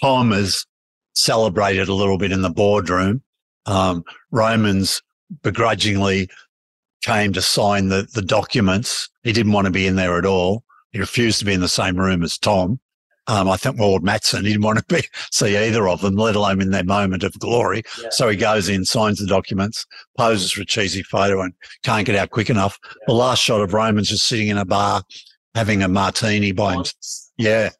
Tom 0.01 0.33
is 0.33 0.65
celebrated 1.13 1.87
a 1.87 1.93
little 1.93 2.17
bit 2.17 2.31
in 2.33 2.41
the 2.41 2.49
boardroom. 2.49 3.21
Um, 3.65 4.03
Romans 4.31 5.01
begrudgingly 5.43 6.29
came 7.03 7.31
to 7.33 7.41
sign 7.41 7.87
the 7.87 8.07
the 8.13 8.21
documents. 8.21 9.09
He 9.23 9.31
didn't 9.31 9.53
want 9.53 9.65
to 9.65 9.71
be 9.71 9.87
in 9.87 9.95
there 9.95 10.17
at 10.17 10.25
all. 10.25 10.63
He 10.95 11.01
refused 11.01 11.39
to 11.39 11.45
be 11.45 11.51
in 11.51 11.59
the 11.59 11.67
same 11.67 11.97
room 11.97 12.23
as 12.23 12.37
Tom. 12.37 12.79
Um, 13.27 13.49
I 13.49 13.57
think 13.57 13.77
Ward 13.77 14.01
Matson 14.01 14.45
he 14.45 14.53
didn't 14.53 14.63
want 14.63 14.79
to 14.79 14.95
be 14.95 15.03
see 15.31 15.57
either 15.57 15.89
of 15.89 15.99
them, 15.99 16.15
let 16.15 16.37
alone 16.37 16.61
in 16.61 16.71
their 16.71 16.85
moment 16.85 17.23
of 17.23 17.37
glory. 17.37 17.83
Yeah. 18.01 18.07
So 18.11 18.29
he 18.29 18.37
goes 18.37 18.69
in, 18.69 18.85
signs 18.85 19.19
the 19.19 19.27
documents, 19.27 19.85
poses 20.17 20.53
for 20.53 20.61
a 20.61 20.65
cheesy 20.65 21.03
photo, 21.03 21.41
and 21.41 21.53
can't 21.83 22.05
get 22.05 22.15
out 22.15 22.29
quick 22.29 22.49
enough. 22.49 22.79
The 23.07 23.13
last 23.13 23.43
shot 23.43 23.59
of 23.59 23.73
Roman's 23.73 24.07
just 24.07 24.25
sitting 24.25 24.47
in 24.47 24.57
a 24.57 24.63
bar 24.63 25.03
having 25.53 25.83
a 25.83 25.89
martini 25.89 26.53
by 26.53 26.75
himself. 26.75 26.95
Yeah. 27.35 27.71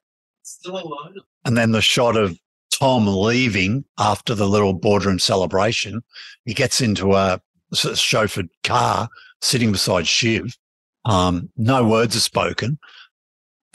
Still 0.44 0.78
alone. 0.78 1.16
And 1.46 1.56
then 1.56 1.72
the 1.72 1.82
shot 1.82 2.18
of 2.18 2.38
Tom 2.74 3.08
leaving 3.08 3.86
after 3.98 4.36
the 4.36 4.50
little 4.50 4.74
boardroom 4.74 5.20
celebration. 5.20 6.02
He 6.44 6.54
gets 6.54 6.82
into 6.82 7.14
a 7.14 7.40
chauffeured 7.74 8.50
car 8.66 9.08
sitting 9.42 9.72
beside 9.72 10.06
Shiv. 10.06 10.58
Um, 11.06 11.50
no 11.56 11.86
words 11.86 12.16
are 12.16 12.20
spoken. 12.20 12.78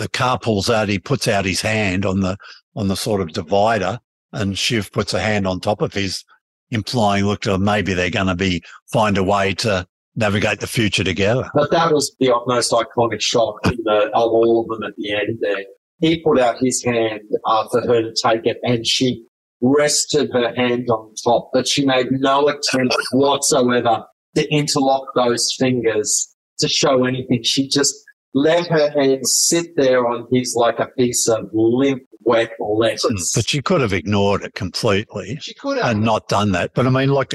The 0.01 0.09
car 0.09 0.39
pulls 0.39 0.71
out. 0.71 0.89
He 0.89 0.99
puts 0.99 1.29
out 1.29 1.45
his 1.45 1.61
hand 1.61 2.07
on 2.07 2.21
the 2.21 2.39
on 2.75 2.89
the 2.89 2.97
sort 2.97 3.21
of 3.21 3.35
divider, 3.35 4.01
and 4.33 4.57
Shiv 4.57 4.91
puts 4.93 5.13
a 5.13 5.21
hand 5.21 5.47
on 5.47 5.61
top 5.61 5.83
of 5.83 5.93
his, 5.93 6.25
implying, 6.71 7.27
"Look, 7.27 7.47
uh, 7.47 7.59
maybe 7.59 7.93
they're 7.93 8.09
going 8.09 8.29
to 8.29 8.35
be 8.35 8.63
find 8.91 9.19
a 9.19 9.23
way 9.23 9.53
to 9.57 9.87
navigate 10.17 10.61
the 10.61 10.67
future 10.67 11.05
together." 11.05 11.51
But 11.55 11.71
that 11.73 11.93
was 11.93 12.17
the 12.19 12.33
most 12.47 12.73
iconic 12.73 13.21
shot 13.21 13.57
the, 13.63 14.11
of 14.15 14.33
all 14.33 14.63
of 14.63 14.69
them 14.69 14.89
at 14.89 14.97
the 14.97 15.13
end 15.13 15.37
there. 15.43 15.65
He 15.99 16.23
put 16.23 16.41
out 16.41 16.57
his 16.59 16.83
hand 16.83 17.21
uh, 17.45 17.69
for 17.71 17.83
her 17.83 18.01
to 18.01 18.15
take 18.25 18.47
it 18.47 18.57
and 18.63 18.87
she 18.87 19.23
rested 19.61 20.31
her 20.33 20.55
hand 20.55 20.89
on 20.89 21.15
top, 21.23 21.51
but 21.53 21.69
she 21.69 21.85
made 21.85 22.07
no 22.11 22.49
attempt 22.49 22.97
whatsoever 23.13 24.07
to 24.35 24.49
interlock 24.49 25.05
those 25.15 25.55
fingers 25.59 26.35
to 26.61 26.69
show 26.69 27.05
anything. 27.05 27.43
She 27.43 27.69
just 27.69 27.95
let 28.35 28.67
her 28.69 28.91
hand 28.91 29.27
sit 29.27 29.77
there 29.77 30.07
on 30.07 30.27
his 30.33 30.55
like 30.55 30.79
a 30.79 30.87
piece 30.99 31.29
of 31.29 31.49
limp, 31.53 32.03
wet 32.21 32.53
lettuce. 32.61 33.33
But 33.35 33.49
she 33.49 33.61
could 33.63 33.81
have 33.81 33.93
ignored 33.93 34.43
it 34.43 34.55
completely. 34.55 35.39
she 35.41 35.55
could 35.55 35.79
have. 35.79 35.91
and 35.91 36.05
not 36.05 36.29
done 36.29 36.53
that. 36.53 36.73
But 36.75 36.87
I 36.87 36.91
mean, 36.91 37.11
like 37.11 37.35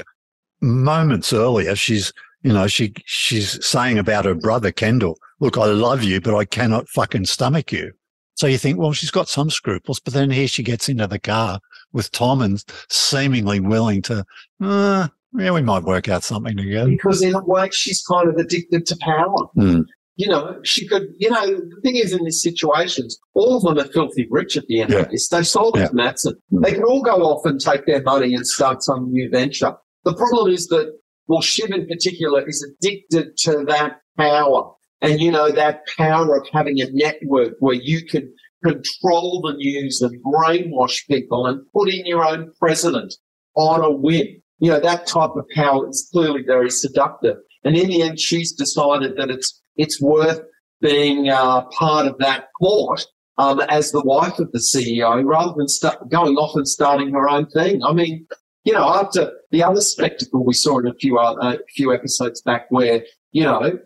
moments 0.61 1.33
earlier, 1.33 1.75
she's, 1.75 2.13
you 2.43 2.53
know, 2.53 2.67
she, 2.67 2.93
she's 3.05 3.63
saying 3.65 3.97
about 3.97 4.25
her 4.25 4.35
brother, 4.35 4.71
Kendall, 4.71 5.17
look, 5.39 5.57
I 5.57 5.65
love 5.65 6.03
you, 6.03 6.21
but 6.21 6.35
I 6.35 6.45
cannot 6.45 6.87
fucking 6.89 7.25
stomach 7.25 7.71
you. 7.71 7.91
So 8.35 8.47
you 8.47 8.57
think, 8.57 8.77
well, 8.77 8.91
she's 8.93 9.11
got 9.11 9.29
some 9.29 9.49
scruples, 9.49 9.99
but 9.99 10.13
then 10.13 10.29
here 10.29 10.47
she 10.47 10.61
gets 10.61 10.89
into 10.89 11.07
the 11.07 11.19
car 11.19 11.59
with 11.93 12.11
Tom 12.11 12.41
and 12.41 12.61
seemingly 12.89 13.61
willing 13.61 14.01
to, 14.03 14.25
uh, 14.61 15.07
yeah, 15.37 15.51
we 15.51 15.61
might 15.61 15.83
work 15.83 16.09
out 16.09 16.23
something 16.23 16.55
together. 16.57 16.89
because 16.89 17.21
in 17.21 17.33
a 17.33 17.43
way 17.43 17.69
she's 17.71 18.03
kind 18.03 18.27
of 18.29 18.35
addicted 18.35 18.85
to 18.87 18.97
power. 19.01 19.45
Hmm. 19.55 19.81
You 20.17 20.27
know, 20.29 20.57
she 20.63 20.87
could, 20.87 21.07
you 21.17 21.29
know, 21.29 21.45
the 21.45 21.81
thing 21.83 21.97
is 21.97 22.13
in 22.13 22.23
these 22.23 22.41
situations, 22.41 23.17
all 23.33 23.57
of 23.57 23.63
them 23.63 23.77
are 23.85 23.91
filthy 23.91 24.27
rich 24.29 24.55
at 24.55 24.65
the 24.67 24.81
end 24.81 24.91
Yeah. 24.91 24.99
of 24.99 25.09
this. 25.11 25.27
They 25.27 25.43
sold 25.43 25.75
it 25.75 25.81
Yeah. 25.81 25.87
to 25.87 25.93
Matson. 25.95 26.35
They 26.51 26.71
could 26.71 26.85
all 26.85 27.01
go 27.01 27.17
off 27.23 27.45
and 27.45 27.59
take 27.59 27.85
their 27.85 28.01
money 28.01 28.33
and 28.33 28.47
start 28.47 28.81
some 28.81 29.11
new 29.11 29.29
venture. 29.29 29.73
The 30.05 30.13
problem 30.13 30.53
is 30.53 30.67
that, 30.67 30.93
well, 31.27 31.41
Shiv 31.41 31.71
in 31.71 31.85
particular 31.87 32.47
is 32.47 32.65
addicted 32.79 33.35
to 33.39 33.65
that 33.67 33.97
power. 34.17 34.71
And, 35.01 35.19
you 35.19 35.31
know, 35.31 35.51
that 35.51 35.81
power 35.97 36.37
of 36.37 36.47
having 36.53 36.79
a 36.81 36.89
network 36.91 37.55
where 37.59 37.75
you 37.75 38.05
can 38.05 38.33
control 38.63 39.41
the 39.45 39.53
news 39.57 40.01
and 40.01 40.17
brainwash 40.23 41.05
people 41.07 41.45
and 41.45 41.59
put 41.73 41.89
in 41.93 42.05
your 42.05 42.25
own 42.25 42.51
president 42.57 43.13
on 43.55 43.81
a 43.81 43.91
whim. 43.91 44.27
You 44.59 44.71
know, 44.71 44.79
that 44.79 45.05
type 45.05 45.31
of 45.35 45.45
power 45.53 45.89
is 45.89 46.09
clearly 46.11 46.43
very 46.47 46.69
seductive. 46.69 47.35
And 47.65 47.75
in 47.75 47.87
the 47.89 48.01
end, 48.01 48.19
she's 48.19 48.53
decided 48.53 49.17
that 49.17 49.29
it's, 49.29 49.61
it's 49.77 50.01
worth 50.01 50.41
being 50.81 51.29
uh, 51.29 51.61
part 51.65 52.07
of 52.07 52.17
that 52.19 52.47
court 52.59 53.05
um, 53.37 53.59
as 53.69 53.91
the 53.91 54.03
wife 54.03 54.39
of 54.39 54.51
the 54.51 54.59
CEO 54.59 55.23
rather 55.25 55.53
than 55.57 55.67
start 55.67 56.09
going 56.09 56.35
off 56.35 56.55
and 56.55 56.67
starting 56.67 57.11
her 57.11 57.27
own 57.27 57.47
thing. 57.49 57.83
I 57.83 57.93
mean, 57.93 58.27
you 58.63 58.73
know, 58.73 58.87
after 58.87 59.31
the 59.51 59.63
other 59.63 59.81
spectacle 59.81 60.43
we 60.43 60.53
saw 60.53 60.79
in 60.79 60.87
a 60.87 60.93
few 60.95 61.19
uh, 61.19 61.35
a 61.41 61.57
few 61.75 61.93
episodes 61.93 62.41
back 62.41 62.65
where, 62.69 63.03
you 63.31 63.43
know, 63.43 63.79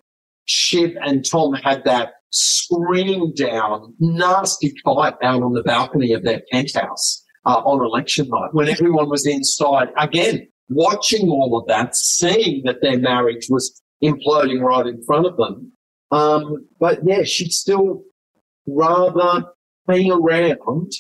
Shiv 0.46 0.96
and 1.04 1.26
Tom 1.30 1.54
had 1.54 1.84
that 1.84 2.14
scream 2.32 3.34
down, 3.34 3.94
nasty 4.00 4.74
fight 4.84 5.16
out 5.24 5.44
on 5.44 5.54
the 5.54 5.64
balcony 5.64 6.14
of 6.14 6.24
their 6.24 6.42
penthouse 6.52 7.24
uh, 7.46 7.62
on 7.66 7.84
election 7.84 8.28
night 8.30 8.54
when 8.54 8.70
everyone 8.70 9.10
was 9.10 9.26
inside. 9.26 9.90
Again, 9.98 10.48
watching 10.70 11.30
all 11.30 11.58
of 11.58 11.68
that, 11.68 11.96
seeing 11.96 12.64
that 12.66 12.82
their 12.82 13.00
marriage 13.00 13.48
was 13.50 13.82
imploding 14.04 14.62
right 14.62 14.88
in 14.88 15.04
front 15.04 15.26
of 15.26 15.36
them. 15.38 15.72
Um, 16.12 16.68
but 16.80 17.00
yeah, 17.06 17.24
she'd 17.24 17.52
still 17.54 18.04
rather 18.68 19.46
hang 19.88 20.12
around 20.12 20.92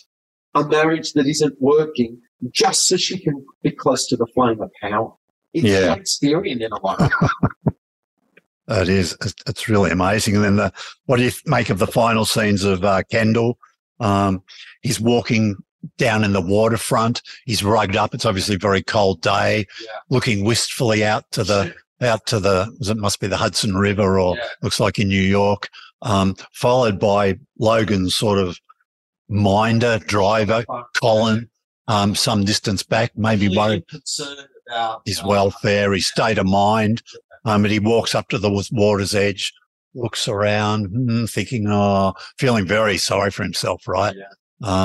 a 0.56 0.64
marriage 0.66 1.14
that 1.14 1.26
isn't 1.28 1.56
working 1.62 2.20
just 2.52 2.88
so 2.88 2.98
she 2.98 3.20
can 3.20 3.46
be 3.64 3.72
close 3.72 4.08
to 4.08 4.16
the 4.18 4.28
flame 4.34 4.62
of 4.62 4.72
power. 4.82 5.12
It's 5.54 5.66
Yeah. 5.66 5.96
Shakespearean 5.96 6.62
in 6.62 6.72
a 6.72 6.80
way. 6.80 6.96
It 8.72 8.88
is. 8.88 9.14
It's- 9.14 9.34
It's 9.48 9.68
really 9.68 9.90
amazing. 9.90 10.36
And 10.36 10.46
then 10.46 10.56
the, 10.58 10.72
what 11.06 11.18
do 11.18 11.24
you 11.24 11.32
make 11.48 11.72
of 11.72 11.80
the 11.80 11.88
final 11.88 12.24
scenes 12.24 12.64
of 12.64 12.84
uh, 12.86 13.02
Kendall? 13.10 13.58
Um, 14.00 14.44
he's 14.84 15.00
walking 15.00 15.56
down 15.98 16.24
in 16.24 16.34
the 16.34 16.42
waterfront. 16.42 17.24
He's 17.46 17.64
rugged 17.64 17.96
up. 17.96 18.14
It's 18.14 18.26
obviously 18.26 18.56
a 18.56 18.60
very 18.60 18.84
cold 18.84 19.22
day, 19.24 19.66
Yeah. 19.82 19.88
looking 20.12 20.46
wistfully 20.46 21.04
out 21.04 21.24
to 21.32 21.44
the, 21.44 21.74
out 22.02 22.26
to 22.28 22.40
the, 22.40 22.72
it 22.82 22.98
must 22.98 23.20
be 23.20 23.28
the 23.28 23.38
Hudson 23.38 23.76
River 23.76 24.20
or 24.20 24.36
Yeah. 24.38 24.44
looks 24.62 24.80
like 24.80 25.00
in 25.00 25.08
New 25.10 25.22
York, 25.22 25.70
um, 26.02 26.36
followed 26.54 27.00
by 27.00 27.38
Logan's 27.58 28.16
sort 28.16 28.40
of 28.40 28.58
minder, 29.28 30.00
driver, 30.00 30.66
Colin, 31.02 31.50
um, 31.88 32.16
some 32.16 32.46
distance 32.46 32.84
back, 32.84 33.12
maybe 33.16 33.50
worried 33.56 33.84
about 33.92 35.02
his 35.06 35.20
uh, 35.22 35.28
welfare, 35.28 35.94
his 35.94 36.08
state 36.08 36.38
of 36.38 36.46
mind. 36.46 37.02
Um, 37.46 37.62
but 37.64 37.72
he 37.72 37.80
walks 37.80 38.16
up 38.16 38.28
to 38.30 38.38
the 38.38 38.50
water's 38.72 39.16
edge, 39.16 39.54
looks 39.96 40.28
around, 40.28 40.86
hmm, 40.86 41.26
thinking, 41.26 41.66
oh, 41.68 42.14
feeling 42.38 42.66
very 42.68 42.98
sorry 42.98 43.32
for 43.32 43.44
himself, 43.44 43.88
right? 43.88 44.16
Yeah. 44.16 44.30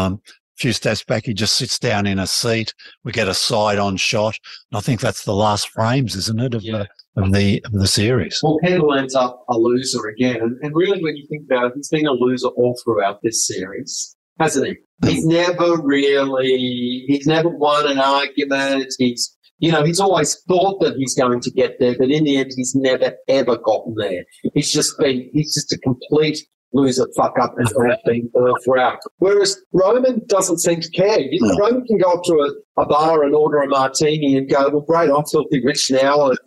Um, 0.06 0.20
a 0.26 0.56
few 0.56 0.72
steps 0.72 1.02
back, 1.02 1.24
he 1.26 1.34
just 1.34 1.56
sits 1.56 1.78
down 1.80 2.06
in 2.06 2.18
a 2.20 2.26
seat. 2.28 2.72
We 3.02 3.10
get 3.12 3.26
a 3.28 3.34
side 3.34 3.78
on 3.78 3.96
shot. 3.96 4.38
And 4.70 4.78
I 4.78 4.80
think 4.80 5.00
that's 5.00 5.24
the 5.24 5.34
last 5.34 5.68
frames, 5.70 6.14
isn't 6.14 6.40
it, 6.40 6.54
of, 6.54 6.62
Yeah. 6.62 6.78
the, 6.78 6.88
of 7.16 7.32
the 7.32 7.62
of 7.64 7.72
the 7.72 7.86
series? 7.86 8.40
Well, 8.42 8.58
Kendall 8.64 8.94
ends 8.94 9.14
up 9.14 9.44
a 9.48 9.56
loser 9.56 10.06
again. 10.08 10.36
And, 10.36 10.56
and 10.62 10.74
really, 10.74 11.02
when 11.02 11.16
you 11.16 11.26
think 11.28 11.44
about 11.50 11.66
it, 11.66 11.72
he's 11.76 11.88
been 11.88 12.06
a 12.06 12.12
loser 12.12 12.48
all 12.48 12.78
throughout 12.84 13.20
this 13.22 13.46
series, 13.46 14.16
hasn't 14.38 14.66
he? 14.66 14.76
He's 15.06 15.24
hmm. 15.24 15.30
never 15.30 15.80
really, 15.82 17.04
he's 17.06 17.26
never 17.26 17.48
won 17.48 17.90
an 17.90 17.98
argument. 17.98 18.92
He's, 18.98 19.36
you 19.58 19.72
know, 19.72 19.84
he's 19.84 20.00
always 20.00 20.36
thought 20.48 20.80
that 20.80 20.96
he's 20.96 21.14
going 21.14 21.40
to 21.40 21.50
get 21.50 21.78
there, 21.78 21.94
but 21.98 22.10
in 22.10 22.24
the 22.24 22.36
end, 22.36 22.52
he's 22.56 22.74
never, 22.74 23.12
ever 23.28 23.56
gotten 23.56 23.94
there. 23.96 24.24
He's 24.54 24.72
just 24.72 24.98
been, 24.98 25.28
he's 25.32 25.54
just 25.54 25.72
a 25.72 25.78
complete 25.78 26.38
loser, 26.72 27.06
fuck 27.16 27.34
up, 27.40 27.54
and 27.56 27.68
has 27.68 27.98
been 28.04 28.30
throughout. 28.64 28.98
Whereas 29.18 29.56
Roman 29.72 30.20
doesn't 30.26 30.58
seem 30.58 30.80
to 30.80 30.90
care. 30.90 31.18
No. 31.20 31.56
Roman 31.56 31.86
can 31.86 31.98
go 31.98 32.12
up 32.12 32.24
to 32.24 32.34
a, 32.34 32.82
a 32.82 32.86
bar 32.86 33.22
and 33.22 33.34
order 33.34 33.62
a 33.62 33.68
martini 33.68 34.36
and 34.36 34.50
go, 34.50 34.68
well, 34.70 34.80
great, 34.80 35.10
I'm 35.10 35.24
filthy 35.24 35.64
rich 35.64 35.90
now. 35.90 36.30
And 36.30 36.38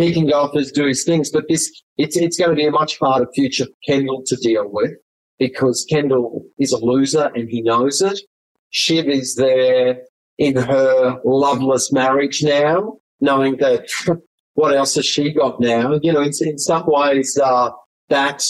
he 0.00 0.12
can 0.12 0.26
go 0.26 0.40
off 0.42 0.54
and 0.54 0.66
do 0.72 0.86
his 0.86 1.04
things, 1.04 1.30
but 1.30 1.44
this 1.48 1.70
it's 1.98 2.16
it's 2.16 2.38
going 2.38 2.50
to 2.50 2.56
be 2.56 2.66
a 2.66 2.70
much 2.70 2.98
harder 2.98 3.28
future 3.34 3.66
for 3.66 3.72
Kendall 3.86 4.22
to 4.26 4.36
deal 4.36 4.68
with 4.70 4.92
because 5.38 5.86
Kendall 5.88 6.44
is 6.58 6.72
a 6.72 6.84
loser 6.84 7.30
and 7.34 7.48
he 7.48 7.62
knows 7.62 8.00
it. 8.00 8.20
Shiv 8.70 9.08
is 9.08 9.34
there 9.34 10.02
in 10.38 10.56
her 10.56 11.18
loveless 11.24 11.92
marriage 11.92 12.42
now, 12.42 12.98
knowing 13.20 13.56
that 13.58 13.88
what 14.54 14.74
else 14.74 14.94
has 14.94 15.06
she 15.06 15.32
got 15.32 15.60
now? 15.60 15.98
You 16.02 16.12
know, 16.12 16.22
in, 16.22 16.32
in 16.40 16.58
some 16.58 16.84
ways, 16.86 17.38
uh, 17.42 17.70
that 18.08 18.44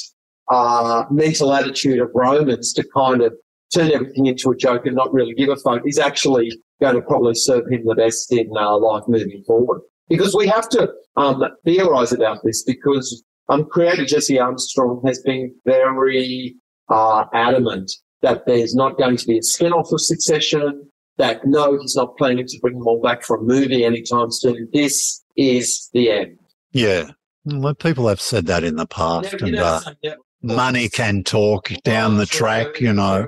uh, 0.51 1.05
mental 1.11 1.53
attitude 1.53 2.01
of 2.01 2.11
Romans 2.15 2.73
to 2.75 2.85
kind 2.95 3.23
of 3.23 3.33
turn 3.73 3.93
everything 3.93 4.27
into 4.27 4.51
a 4.51 4.57
joke 4.57 4.87
and 4.87 4.97
not 4.97 5.13
really 5.13 5.35
give 5.35 5.49
a 5.49 5.57
fuck 5.57 5.83
is 5.87 5.99
actually 5.99 6.51
going 6.81 6.97
to 6.97 7.03
probably 7.03 7.35
serve 7.35 7.71
him 7.71 7.85
the 7.85 7.95
best 7.95 8.33
in 8.33 8.51
uh, 8.57 8.77
life 8.77 9.05
moving 9.07 9.43
forward. 9.47 9.81
Because 10.11 10.35
we 10.35 10.47
have 10.49 10.69
to 10.71 10.93
um, 11.17 11.43
theorize 11.65 12.13
about 12.13 12.39
this 12.45 12.63
because 12.65 13.23
um, 13.49 13.65
creator 13.65 14.05
Jesse 14.05 14.39
Armstrong 14.39 15.01
has 15.07 15.23
been 15.23 15.55
very 15.65 16.57
uh, 16.91 17.25
adamant 17.33 17.91
that 18.23 18.45
there's 18.45 18.75
not 18.75 18.99
going 18.99 19.17
to 19.17 19.27
be 19.27 19.39
a 19.39 19.43
spin-off 19.43 19.91
of 19.93 20.01
Succession, 20.01 20.87
that 21.17 21.47
no, 21.47 21.79
he's 21.81 21.97
not 21.97 22.17
planning 22.19 22.47
to 22.47 22.59
bring 22.61 22.75
them 22.79 22.87
all 22.87 23.01
back 23.01 23.23
for 23.23 23.37
a 23.37 23.43
movie 23.43 23.85
anytime 23.85 24.31
soon. 24.31 24.69
This 24.75 25.23
is 25.37 25.89
the 25.95 26.11
end. 26.11 26.39
Yeah. 26.73 27.11
Well, 27.47 27.75
people 27.75 28.07
have 28.09 28.21
said 28.21 28.47
that 28.47 28.65
in 28.65 28.77
the 28.77 28.87
past, 28.87 29.33
Never- 29.33 29.45
and 29.47 29.57
uh, 29.57 29.81
money 30.43 30.89
can 30.89 31.25
talk 31.25 31.71
down 31.85 32.19
the 32.19 32.27
track, 32.27 32.81
you 32.81 32.93
know. 32.93 33.27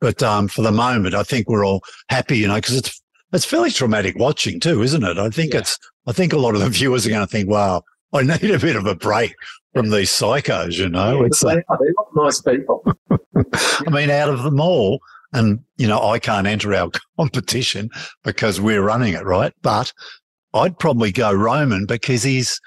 But 0.00 0.22
um, 0.22 0.48
for 0.48 0.62
the 0.62 0.72
moment, 0.72 1.14
I 1.14 1.22
think 1.22 1.48
we're 1.48 1.64
all 1.64 1.82
happy, 2.08 2.38
you 2.38 2.48
know, 2.48 2.56
because 2.56 2.76
it's 2.76 3.00
it's 3.32 3.44
fairly 3.44 3.70
traumatic 3.70 4.16
watching 4.18 4.60
too, 4.60 4.82
isn't 4.82 5.02
it? 5.02 5.18
I 5.18 5.30
think 5.30 5.52
Yeah. 5.54 5.60
it's. 5.60 5.78
I 6.06 6.12
think 6.12 6.32
a 6.32 6.38
lot 6.38 6.54
of 6.54 6.60
the 6.60 6.68
viewers 6.68 7.06
are 7.06 7.10
going 7.10 7.20
to 7.26 7.30
think, 7.30 7.48
"Wow, 7.48 7.82
I 8.12 8.22
need 8.22 8.50
a 8.50 8.58
bit 8.58 8.76
of 8.76 8.86
a 8.86 8.94
break 8.94 9.34
from 9.74 9.90
these 9.90 10.10
psychos." 10.10 10.78
You 10.78 10.88
know, 10.88 11.22
it's. 11.24 11.40
they 11.40 11.50
are. 11.68 11.78
They're 11.80 11.94
not 11.96 12.24
nice 12.24 12.40
people. 12.40 12.84
I 13.54 13.90
mean, 13.90 14.10
out 14.10 14.28
of 14.28 14.42
them 14.42 14.60
all, 14.60 15.00
and 15.32 15.60
you 15.76 15.86
know, 15.86 16.02
I 16.02 16.18
can't 16.18 16.46
enter 16.46 16.74
our 16.74 16.90
competition 17.18 17.88
because 18.24 18.60
we're 18.60 18.82
running 18.82 19.14
it, 19.14 19.24
right? 19.24 19.52
But 19.62 19.92
I'd 20.54 20.78
probably 20.78 21.12
go 21.12 21.32
Roman 21.32 21.86
because 21.86 22.22
he's 22.22 22.60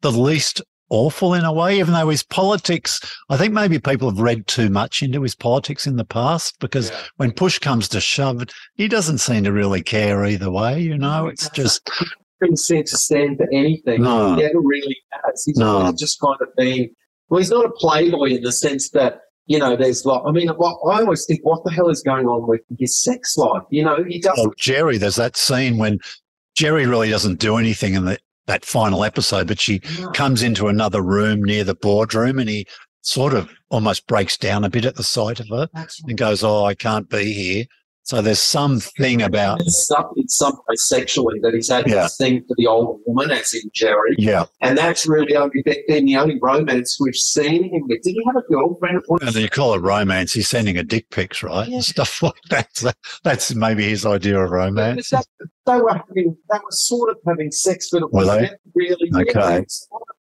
the 0.00 0.10
least 0.12 0.60
awful 0.90 1.32
in 1.32 1.44
a 1.44 1.52
way, 1.52 1.78
even 1.78 1.94
though 1.94 2.10
his 2.10 2.22
politics, 2.24 3.00
I 3.30 3.38
think 3.38 3.54
maybe 3.54 3.78
people 3.78 4.10
have 4.10 4.20
read 4.20 4.46
too 4.46 4.68
much 4.68 5.02
into 5.02 5.22
his 5.22 5.34
politics 5.34 5.86
in 5.86 5.96
the 5.96 6.04
past 6.04 6.56
because 6.60 6.90
Yeah. 6.90 6.98
when 7.16 7.32
push 7.32 7.58
comes 7.58 7.88
to 7.90 8.00
shove, 8.00 8.42
he 8.74 8.88
doesn't 8.88 9.18
seem 9.18 9.44
to 9.44 9.52
really 9.52 9.82
care 9.82 10.26
either 10.26 10.50
way. 10.50 10.80
You 10.80 10.98
know, 10.98 11.28
it's 11.28 11.48
just, 11.50 11.88
Didn't 12.42 12.58
seem 12.58 12.84
to 12.84 12.96
stand 12.96 13.36
for 13.38 13.46
anything. 13.52 14.02
No. 14.02 14.34
He 14.34 14.42
never 14.42 14.60
really 14.60 14.96
has. 15.24 15.44
He's 15.44 15.56
No. 15.56 15.92
just 15.96 16.20
kind 16.20 16.36
of 16.40 16.48
been. 16.56 16.90
Well, 17.28 17.38
he's 17.38 17.50
not 17.50 17.64
a 17.64 17.70
playboy 17.70 18.30
in 18.36 18.42
the 18.42 18.52
sense 18.52 18.90
that 18.90 19.20
you 19.46 19.58
know. 19.58 19.76
There's 19.76 20.04
like. 20.04 20.22
I 20.26 20.32
mean, 20.32 20.50
I 20.50 20.54
always 20.58 21.24
think, 21.24 21.40
what 21.44 21.64
the 21.64 21.70
hell 21.70 21.88
is 21.88 22.02
going 22.02 22.26
on 22.26 22.48
with 22.48 22.60
his 22.78 23.00
sex 23.02 23.36
life? 23.36 23.62
You 23.70 23.84
know, 23.84 24.04
he 24.04 24.20
doesn't. 24.20 24.46
oh, 24.46 24.52
Gerri, 24.60 24.98
there's 24.98 25.16
that 25.16 25.36
scene 25.36 25.78
when 25.78 25.98
Gerri 26.58 26.88
really 26.88 27.10
doesn't 27.10 27.38
do 27.38 27.56
anything 27.56 27.94
in 27.94 28.04
the, 28.04 28.18
that 28.46 28.64
final 28.64 29.04
episode, 29.04 29.46
but 29.46 29.60
she 29.60 29.78
comes 30.14 30.42
into 30.42 30.66
another 30.68 31.00
room 31.00 31.42
near 31.42 31.64
the 31.64 31.74
boardroom 31.76 32.38
and 32.38 32.48
he 32.50 32.66
sort 33.02 33.32
of 33.34 33.48
almost 33.70 34.06
breaks 34.06 34.36
down 34.36 34.64
a 34.64 34.68
bit 34.70 34.84
at 34.84 34.96
the 34.96 35.02
sight 35.02 35.40
of 35.40 35.48
her 35.48 35.68
and 36.06 36.16
goes, 36.18 36.44
Oh, 36.44 36.64
I 36.64 36.74
can't 36.74 37.08
be 37.08 37.32
here. 37.32 37.64
So 38.04 38.20
there's 38.20 38.40
something 38.42 39.22
about, 39.22 39.60
It's 39.60 39.86
some, 39.86 40.04
in 40.16 40.28
some 40.28 40.58
sexually 40.74 41.38
that 41.42 41.54
he's 41.54 41.68
had 41.70 41.86
Yeah. 41.86 42.02
this 42.02 42.16
thing 42.16 42.42
for 42.48 42.54
the 42.58 42.66
older 42.66 42.98
woman, 43.06 43.30
as 43.30 43.54
in 43.54 43.70
Gerri, 43.70 44.14
yeah. 44.18 44.46
and 44.60 44.76
that's 44.76 45.06
really 45.06 45.36
only 45.36 45.62
been 45.86 46.04
the 46.06 46.16
only 46.16 46.38
romance 46.42 46.98
we've 47.00 47.14
seen 47.14 47.64
him 47.64 47.82
with. 47.88 48.02
Did 48.02 48.12
he 48.14 48.22
have 48.26 48.36
a 48.36 48.42
girlfriend 48.42 49.02
And 49.20 49.34
you 49.36 49.48
call 49.48 49.74
it 49.74 49.80
romance. 49.80 50.32
He's 50.32 50.48
sending 50.48 50.76
a 50.78 50.82
dick 50.82 51.08
pics, 51.10 51.42
right? 51.42 51.68
Yeah. 51.68 51.80
Stuff 51.80 52.22
like 52.22 52.34
that. 52.50 52.68
So 52.76 52.90
that's 53.22 53.54
maybe 53.54 53.88
his 53.88 54.04
idea 54.04 54.38
of 54.40 54.50
romance. 54.50 55.10
That, 55.10 55.26
they 55.66 55.78
were 55.78 55.92
having, 55.94 56.36
they 56.50 56.58
were 56.58 56.70
sort 56.70 57.10
of 57.10 57.18
having 57.26 57.52
sex, 57.52 57.88
but 57.92 57.98
it 58.02 58.12
Were 58.12 58.24
was 58.24 58.28
they? 58.28 58.40
never 58.42 58.58
really. 58.74 59.10
Okay. 59.14 59.64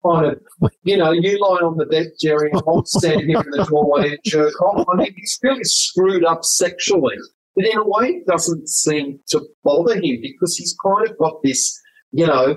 Kind 0.05 0.27
of, 0.27 0.71
you 0.85 0.97
know, 0.97 1.11
you 1.13 1.41
lie 1.41 1.59
on 1.59 1.77
the 1.77 1.85
bed, 1.87 2.07
Gerri, 2.25 2.51
and 2.53 2.63
I'll 2.69 2.85
stand 2.87 3.21
here 3.23 3.41
in 3.41 3.51
the 3.51 3.65
doorway 3.69 4.11
and 4.11 4.19
jerk 4.25 4.61
off. 4.63 4.87
I 4.93 4.97
mean, 4.97 5.13
he's 5.17 5.39
really 5.43 5.65
screwed 5.65 6.25
up 6.25 6.45
sexually. 6.45 7.17
But 7.59 7.67
in 7.67 7.77
a 7.79 7.85
way, 7.85 8.09
it 8.09 8.27
doesn't 8.29 8.69
seem 8.69 9.19
to 9.31 9.41
bother 9.65 9.95
him 9.97 10.21
because 10.23 10.57
he's 10.57 10.77
kind 10.85 11.09
of 11.09 11.19
got 11.19 11.43
this, 11.43 11.77
you 12.13 12.25
know, 12.27 12.57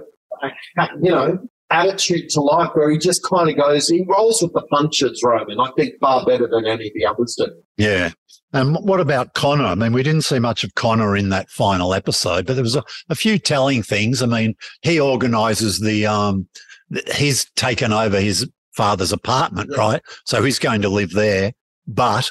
you 1.02 1.10
know, 1.12 1.40
attitude 1.72 2.30
to 2.30 2.42
life 2.42 2.70
where 2.74 2.92
he 2.92 3.00
just 3.00 3.24
kind 3.24 3.50
of 3.50 3.56
goes, 3.58 3.88
he 3.88 4.06
rolls 4.08 4.42
with 4.44 4.54
the 4.54 4.62
punches, 4.64 5.22
Roman. 5.26 5.60
I 5.60 5.72
think 5.76 5.94
far 6.00 6.24
better 6.26 6.48
than 6.48 6.66
any 6.68 6.88
of 6.88 6.94
the 6.94 7.06
others 7.06 7.36
do. 7.36 7.48
Yeah. 7.78 8.12
And 8.54 8.76
what 8.76 9.00
about 9.00 9.34
Connor? 9.34 9.64
I 9.64 9.76
mean, 9.76 9.94
we 9.94 10.04
didn't 10.04 10.24
see 10.24 10.38
much 10.38 10.64
of 10.64 10.76
Connor 10.76 11.16
in 11.16 11.30
that 11.30 11.50
final 11.50 11.94
episode, 11.94 12.46
but 12.46 12.54
there 12.54 12.64
was 12.64 12.76
a, 12.76 12.84
a 13.10 13.16
few 13.16 13.40
telling 13.40 13.82
things. 13.82 14.22
I 14.22 14.26
mean, 14.28 14.56
he 14.84 15.00
organizes 15.00 15.80
the, 15.80 16.06
um, 16.06 16.48
he's 17.16 17.50
taken 17.56 17.94
over 17.94 18.20
his 18.20 18.48
father's 18.76 19.14
apartment, 19.14 19.70
Yeah. 19.72 19.80
right? 19.80 20.02
So 20.26 20.44
he's 20.44 20.60
going 20.60 20.82
to 20.82 20.90
live 20.90 21.12
there, 21.12 21.54
but 21.88 22.30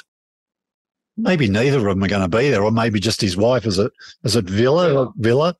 maybe 1.21 1.47
neither 1.47 1.77
of 1.77 1.83
them 1.95 2.03
are 2.03 2.07
going 2.07 2.29
to 2.29 2.37
be 2.37 2.49
there, 2.49 2.63
or 2.63 2.71
maybe 2.71 2.99
just 2.99 3.21
his 3.21 3.37
wife. 3.37 3.65
Is 3.65 3.79
it, 3.79 3.91
is 4.23 4.35
it 4.35 4.45
Villa 4.45 5.11
Villa? 5.17 5.55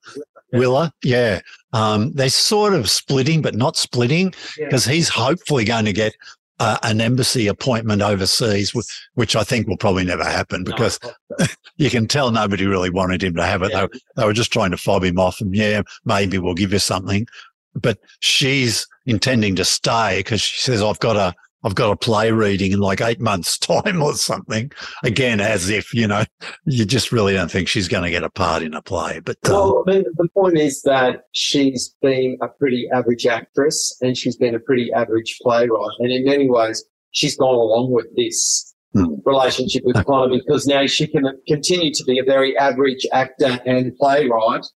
Yeah. 0.52 0.58
Willa? 0.58 0.92
Yeah. 1.02 1.40
Um, 1.72 2.12
they're 2.12 2.28
sort 2.28 2.74
of 2.74 2.90
splitting, 2.90 3.40
but 3.40 3.54
not 3.54 3.76
splitting 3.76 4.34
Yeah. 4.58 4.66
because 4.66 4.84
he's 4.84 5.08
hopefully 5.08 5.64
going 5.64 5.86
to 5.86 5.92
get 5.94 6.14
uh, 6.60 6.76
an 6.82 7.00
embassy 7.00 7.46
appointment 7.48 8.02
overseas, 8.02 8.72
which 9.14 9.34
I 9.34 9.44
think 9.44 9.66
will 9.66 9.78
probably 9.78 10.04
never 10.04 10.24
happen 10.24 10.62
because 10.62 11.00
you 11.76 11.90
can 11.90 12.06
tell 12.06 12.30
nobody 12.30 12.66
really 12.66 12.90
wanted 12.90 13.22
him 13.22 13.34
to 13.36 13.44
have 13.44 13.62
it. 13.62 13.72
Yeah. 13.72 13.86
They, 13.90 13.98
they 14.16 14.24
were 14.26 14.32
just 14.32 14.52
trying 14.52 14.70
to 14.72 14.76
fob 14.76 15.04
him 15.04 15.18
off 15.18 15.40
and 15.40 15.54
yeah, 15.56 15.82
maybe 16.04 16.38
we'll 16.38 16.54
give 16.54 16.72
you 16.72 16.78
something. 16.78 17.26
But 17.74 17.98
she's 18.20 18.86
intending 19.06 19.56
to 19.56 19.64
stay 19.64 20.18
because 20.20 20.42
she 20.42 20.60
says, 20.60 20.82
I've 20.82 21.00
got 21.00 21.16
a, 21.16 21.34
I've 21.64 21.74
got 21.74 21.90
a 21.92 21.96
play 21.96 22.32
reading 22.32 22.72
in 22.72 22.80
like 22.80 23.00
eight 23.00 23.20
months' 23.20 23.56
time 23.70 24.02
or 24.02 24.14
something. 24.14 24.70
Again, 25.04 25.40
as 25.40 25.68
if, 25.70 25.94
you 25.94 26.06
know, 26.06 26.24
you 26.66 26.84
just 26.84 27.12
really 27.12 27.34
don't 27.34 27.50
think 27.50 27.68
she's 27.68 27.88
going 27.88 28.02
to 28.04 28.10
get 28.10 28.24
a 28.24 28.30
part 28.30 28.62
in 28.62 28.74
a 28.74 28.82
play. 28.82 29.20
But 29.24 29.36
um, 29.46 29.52
well, 29.52 29.84
I 29.86 29.92
mean, 29.92 30.04
the 30.16 30.28
point 30.36 30.58
is 30.58 30.82
that 30.82 31.22
she's 31.32 31.94
been 32.02 32.36
a 32.42 32.48
pretty 32.48 32.88
average 32.92 33.26
actress 33.26 33.96
and 34.00 34.16
she's 34.16 34.36
been 34.36 34.54
a 34.54 34.60
pretty 34.60 34.92
average 34.92 35.38
playwright. 35.42 35.96
And 36.00 36.10
in 36.10 36.24
many 36.24 36.50
ways, 36.50 36.84
she's 37.12 37.36
gone 37.36 37.54
along 37.54 37.92
with 37.92 38.06
this 38.16 38.68
Hmm. 38.94 39.14
relationship 39.24 39.84
with 39.86 40.04
Connor 40.04 40.34
because 40.46 40.66
now 40.66 40.84
she 40.84 41.06
can 41.06 41.24
continue 41.48 41.94
to 41.94 42.04
be 42.04 42.18
a 42.18 42.24
very 42.24 42.54
average 42.58 43.06
actor 43.10 43.58
and 43.64 43.96
playwright 43.96 44.66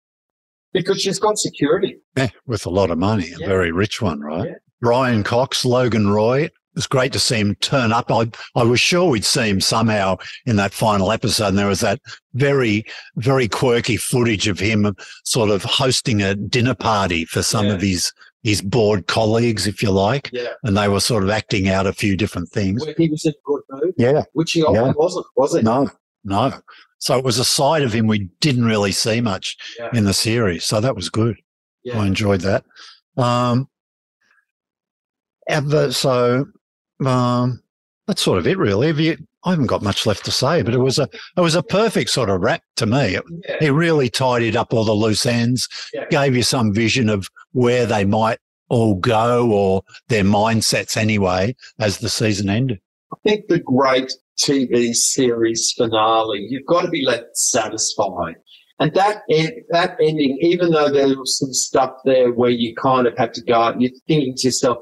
because 0.73 0.99
she's 0.99 1.19
got 1.19 1.37
security. 1.37 1.97
yeah, 2.15 2.29
with 2.47 2.65
a 2.65 2.69
lot 2.71 2.89
of 2.89 2.97
money, 2.97 3.27
a 3.31 3.37
Yeah. 3.37 3.47
very 3.47 3.71
rich 3.71 4.01
one, 4.01 4.19
right? 4.21 4.47
Yeah. 4.49 4.55
Brian 4.81 5.23
Cox, 5.23 5.65
Logan 5.65 6.09
Roy. 6.09 6.49
It's 6.77 6.87
great 6.87 7.11
to 7.13 7.19
see 7.19 7.37
him 7.37 7.55
turn 7.55 7.91
up. 7.91 8.11
I, 8.11 8.29
I 8.55 8.63
was 8.63 8.79
sure 8.79 9.09
we'd 9.09 9.25
see 9.25 9.49
him 9.49 9.59
somehow 9.59 10.17
in 10.45 10.55
that 10.57 10.71
final 10.73 11.11
episode. 11.11 11.47
And 11.47 11.57
there 11.57 11.67
was 11.67 11.79
that 11.79 11.99
very, 12.35 12.85
very 13.15 13.47
quirky 13.47 13.97
footage 13.97 14.47
of 14.47 14.59
him 14.59 14.95
sort 15.25 15.49
of 15.49 15.63
hosting 15.63 16.21
a 16.21 16.35
dinner 16.35 16.75
party 16.75 17.25
for 17.25 17.41
some 17.41 17.65
Yeah. 17.65 17.73
of 17.73 17.81
his, 17.81 18.13
his 18.43 18.61
board 18.61 19.07
colleagues, 19.07 19.65
if 19.65 19.81
you 19.81 19.89
like. 19.89 20.29
Yeah. 20.31 20.49
And 20.63 20.77
they 20.77 20.87
were 20.87 20.99
sort 20.99 21.23
of 21.23 21.31
acting 21.31 21.67
out 21.67 21.87
a 21.87 21.93
few 21.93 22.15
different 22.15 22.49
things. 22.49 22.85
Where 22.85 22.93
he 22.95 23.09
was 23.09 23.25
in 23.25 23.33
good 23.43 23.61
mood, 23.71 23.93
Yeah. 23.97 24.21
which 24.33 24.51
he 24.51 24.61
often 24.63 24.75
Yeah. 24.85 24.93
wasn't, 24.95 25.25
was 25.35 25.55
he? 25.55 25.63
No, 25.63 25.89
no. 26.23 26.53
So 26.99 27.17
it 27.17 27.25
was 27.25 27.39
a 27.39 27.45
side 27.45 27.81
of 27.81 27.91
him 27.93 28.05
we 28.05 28.29
didn't 28.39 28.65
really 28.65 28.91
see 28.91 29.19
much 29.19 29.57
Yeah. 29.79 29.89
in 29.93 30.05
the 30.05 30.13
series. 30.13 30.63
So 30.63 30.79
that 30.79 30.95
was 30.95 31.09
good. 31.09 31.37
I 31.93 32.05
enjoyed 32.05 32.41
that. 32.41 32.65
Um, 33.17 33.67
ever, 35.47 35.91
so 35.91 36.45
um, 37.05 37.61
that's 38.07 38.21
sort 38.21 38.37
of 38.39 38.47
it, 38.47 38.57
really. 38.57 38.91
You, 38.91 39.17
I 39.43 39.51
haven't 39.51 39.67
got 39.67 39.81
much 39.83 40.05
left 40.05 40.25
to 40.25 40.31
say, 40.31 40.61
but 40.61 40.73
it 40.73 40.79
was 40.79 40.97
a 40.99 41.07
it 41.35 41.41
was 41.41 41.55
a 41.55 41.63
perfect 41.63 42.09
sort 42.09 42.29
of 42.29 42.41
wrap 42.41 42.61
to 42.77 42.85
me. 42.85 43.15
It, 43.15 43.23
Yeah. 43.47 43.55
he 43.59 43.69
really 43.69 44.09
tidied 44.09 44.55
up 44.55 44.73
all 44.73 44.83
the 44.83 44.93
loose 44.93 45.25
ends, 45.25 45.67
Yeah. 45.93 46.05
gave 46.09 46.35
you 46.35 46.43
some 46.43 46.73
vision 46.73 47.09
of 47.09 47.27
where 47.51 47.85
they 47.85 48.05
might 48.05 48.39
all 48.69 48.95
go 48.95 49.49
or 49.51 49.83
their 50.09 50.23
mindsets 50.23 50.97
anyway 50.97 51.55
as 51.79 51.99
the 51.99 52.09
season 52.09 52.49
ended. 52.49 52.79
I 53.13 53.17
think 53.23 53.47
the 53.47 53.59
great 53.59 54.11
TV 54.37 54.93
series 54.93 55.73
finale, 55.77 56.45
you've 56.49 56.65
got 56.65 56.81
to 56.81 56.89
be 56.89 57.05
left 57.05 57.37
satisfied. 57.37 58.35
And 58.79 58.93
that 58.93 59.23
en- 59.31 59.63
that 59.69 59.95
ending, 60.01 60.37
even 60.41 60.71
though 60.71 60.89
there 60.91 61.07
was 61.07 61.37
some 61.39 61.51
stuff 61.53 61.91
there 62.05 62.31
where 62.31 62.51
you 62.51 62.75
kind 62.75 63.07
of 63.07 63.17
had 63.17 63.33
to 63.35 63.41
go, 63.43 63.73
you're 63.79 63.89
thinking 64.07 64.35
to 64.37 64.47
yourself, 64.49 64.77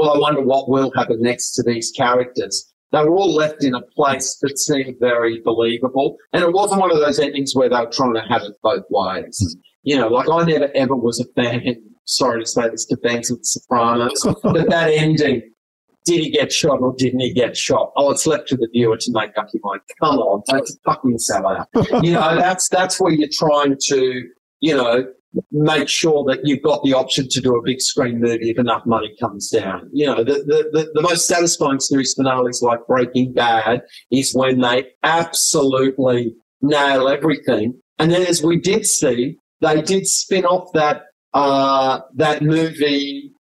well, 0.00 0.14
I 0.14 0.18
wonder 0.18 0.40
what 0.40 0.70
will 0.70 0.90
happen 0.96 1.20
next 1.20 1.52
to 1.52 1.62
these 1.62 1.90
characters. 1.90 2.72
They 2.90 3.02
were 3.02 3.16
all 3.16 3.34
left 3.34 3.62
in 3.62 3.74
a 3.74 3.82
place 3.82 4.38
that 4.40 4.58
seemed 4.58 4.96
very 4.98 5.42
believable. 5.44 6.16
And 6.32 6.42
it 6.42 6.52
wasn't 6.52 6.80
one 6.80 6.90
of 6.90 6.98
those 6.98 7.18
endings 7.18 7.54
where 7.54 7.68
they 7.68 7.76
were 7.76 7.90
trying 7.92 8.14
to 8.14 8.22
have 8.22 8.42
it 8.42 8.54
both 8.62 8.84
ways. 8.88 9.56
You 9.82 9.96
know, 9.96 10.08
like 10.08 10.26
I 10.30 10.44
never 10.44 10.70
ever 10.74 10.96
was 10.96 11.20
a 11.20 11.26
fan, 11.34 11.76
sorry 12.06 12.42
to 12.42 12.46
say 12.46 12.70
this 12.70 12.86
to 12.86 12.96
fans 12.96 13.30
of 13.30 13.38
The 13.38 13.44
Sopranos, 13.44 14.26
but 14.42 14.70
that 14.70 14.90
ending, 14.90 15.42
did 16.06 16.24
he 16.24 16.30
get 16.30 16.50
shot 16.50 16.80
or 16.80 16.94
didn't 16.96 17.20
he 17.20 17.34
get 17.34 17.54
shot? 17.54 17.92
Oh, 17.94 18.10
it's 18.10 18.26
left 18.26 18.48
to 18.48 18.56
the 18.56 18.68
viewer 18.72 18.96
to 18.96 19.12
make 19.12 19.36
up 19.36 19.48
your 19.52 19.60
mind. 19.62 19.82
Come 20.00 20.16
on, 20.16 20.42
the 20.46 20.76
fucking 20.86 21.18
sell 21.18 21.46
out. 21.46 21.68
You 22.02 22.12
know, 22.12 22.36
that's 22.36 22.70
that's 22.70 22.98
where 22.98 23.12
you're 23.12 23.28
trying 23.30 23.76
to, 23.88 24.28
you 24.60 24.74
know, 24.74 25.04
make 25.52 25.88
sure 25.88 26.24
that 26.24 26.40
you've 26.44 26.62
got 26.62 26.82
the 26.82 26.94
option 26.94 27.28
to 27.28 27.40
do 27.40 27.56
a 27.56 27.62
big 27.62 27.80
screen 27.80 28.20
movie 28.20 28.50
if 28.50 28.58
enough 28.58 28.84
money 28.86 29.14
comes 29.20 29.50
down. 29.50 29.88
You 29.92 30.06
know, 30.06 30.24
the 30.24 30.34
the, 30.34 30.70
the, 30.72 30.90
the 30.94 31.02
most 31.02 31.26
satisfying 31.26 31.80
series 31.80 32.14
finales 32.14 32.62
like 32.62 32.86
Breaking 32.86 33.32
Bad 33.32 33.82
is 34.10 34.34
when 34.34 34.60
they 34.60 34.86
absolutely 35.02 36.34
nail 36.62 37.08
everything. 37.08 37.80
And 37.98 38.10
then 38.10 38.22
as 38.22 38.42
we 38.42 38.58
did 38.58 38.86
see, 38.86 39.36
they 39.60 39.82
did 39.82 40.06
spin 40.06 40.44
off 40.44 40.72
that 40.72 41.02
uh 41.32 42.00
that 42.16 42.42
movie 42.42 43.32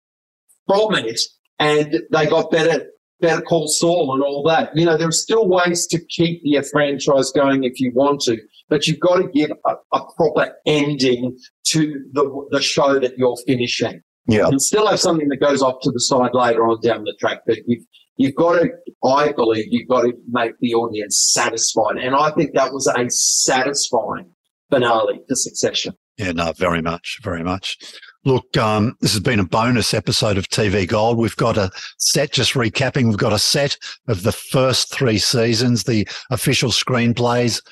from 0.66 0.94
it 0.94 1.20
and 1.58 2.02
they 2.10 2.26
got 2.26 2.50
better 2.50 2.86
better 3.20 3.42
call 3.42 3.66
Saul 3.66 4.14
and 4.14 4.22
all 4.22 4.42
that. 4.44 4.70
You 4.76 4.86
know, 4.86 4.96
there 4.96 5.08
are 5.08 5.12
still 5.12 5.48
ways 5.48 5.86
to 5.88 5.98
keep 6.06 6.40
your 6.44 6.62
franchise 6.62 7.32
going 7.32 7.64
if 7.64 7.80
you 7.80 7.92
want 7.92 8.20
to, 8.22 8.38
but 8.68 8.86
you've 8.86 9.00
got 9.00 9.16
to 9.16 9.28
give 9.28 9.50
a, 9.66 9.74
a 9.92 10.00
proper 10.16 10.54
ending 10.66 11.36
to 11.68 12.04
the 12.12 12.46
the 12.50 12.62
show 12.62 12.98
that 12.98 13.16
you're 13.18 13.36
finishing. 13.46 14.00
Yeah. 14.26 14.46
And 14.46 14.60
still 14.60 14.86
have 14.86 15.00
something 15.00 15.28
that 15.28 15.38
goes 15.38 15.62
off 15.62 15.76
to 15.82 15.90
the 15.90 16.00
side 16.00 16.32
later 16.34 16.66
on 16.66 16.80
down 16.82 17.04
the 17.04 17.16
track, 17.18 17.40
but 17.46 17.58
you've 17.66 17.84
you've 18.16 18.34
got 18.34 18.60
to 18.60 18.70
I 19.04 19.32
believe 19.32 19.66
you've 19.70 19.88
got 19.88 20.02
to 20.02 20.12
make 20.28 20.52
the 20.60 20.74
audience 20.74 21.30
satisfied. 21.32 21.96
And 21.96 22.14
I 22.14 22.30
think 22.32 22.54
that 22.54 22.72
was 22.72 22.86
a 22.86 23.08
satisfying 23.08 24.30
finale 24.70 25.20
to 25.28 25.36
succession. 25.36 25.94
Yeah, 26.18 26.32
no, 26.32 26.52
very 26.52 26.82
much, 26.82 27.20
very 27.22 27.44
much. 27.44 27.78
Look, 28.24 28.56
um, 28.56 28.96
this 29.00 29.12
has 29.12 29.20
been 29.20 29.38
a 29.38 29.44
bonus 29.44 29.94
episode 29.94 30.36
of 30.36 30.48
TV 30.48 30.86
Gold. 30.86 31.16
We've 31.16 31.36
got 31.36 31.56
a 31.56 31.70
set, 31.98 32.32
just 32.32 32.54
recapping, 32.54 33.06
we've 33.06 33.16
got 33.16 33.32
a 33.32 33.38
set 33.38 33.78
of 34.08 34.24
the 34.24 34.32
first 34.32 34.92
three 34.92 35.18
seasons, 35.18 35.84
the 35.84 36.06
official 36.30 36.70
screenplays 36.70 37.62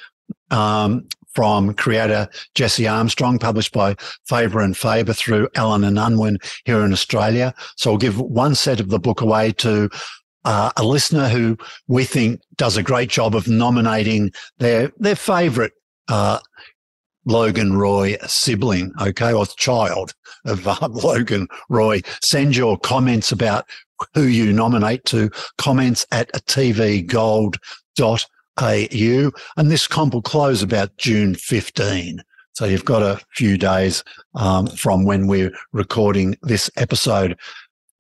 um, 0.50 1.06
from 1.34 1.74
creator 1.74 2.28
Jesse 2.54 2.88
Armstrong, 2.88 3.38
published 3.38 3.72
by 3.72 3.94
Faber 4.24 4.60
and 4.60 4.76
Faber 4.76 5.12
through 5.12 5.48
Allen 5.54 5.84
and 5.84 5.98
Unwin 5.98 6.38
here 6.64 6.82
in 6.82 6.92
Australia. 6.92 7.54
So 7.76 7.92
I'll 7.92 7.98
give 7.98 8.18
one 8.18 8.54
set 8.54 8.80
of 8.80 8.88
the 8.88 8.98
book 8.98 9.20
away 9.20 9.52
to 9.52 9.90
uh, 10.46 10.70
a 10.76 10.84
listener 10.84 11.28
who 11.28 11.58
we 11.88 12.04
think 12.04 12.40
does 12.56 12.76
a 12.76 12.82
great 12.82 13.10
job 13.10 13.34
of 13.34 13.48
nominating 13.48 14.32
their 14.58 14.92
their 14.98 15.16
favourite 15.16 15.72
uh, 16.08 16.38
Logan 17.26 17.76
Roy 17.76 18.16
sibling, 18.26 18.92
okay, 19.00 19.32
or 19.32 19.44
child 19.46 20.14
of 20.44 20.66
uh, 20.66 20.88
Logan 20.90 21.48
Roy. 21.68 22.00
Send 22.22 22.56
your 22.56 22.78
comments 22.78 23.32
about 23.32 23.66
who 24.14 24.22
you 24.22 24.52
nominate 24.52 25.04
to 25.06 25.30
comments 25.58 26.06
at 26.12 26.30
tvgold.au. 28.58 29.30
And 29.56 29.70
this 29.70 29.86
comp 29.86 30.14
will 30.14 30.22
close 30.22 30.62
about 30.62 30.96
June 30.96 31.34
15. 31.34 32.22
So 32.52 32.64
you've 32.64 32.84
got 32.84 33.02
a 33.02 33.20
few 33.34 33.58
days 33.58 34.02
um, 34.34 34.66
from 34.66 35.04
when 35.04 35.26
we're 35.26 35.52
recording 35.72 36.36
this 36.42 36.70
episode. 36.76 37.38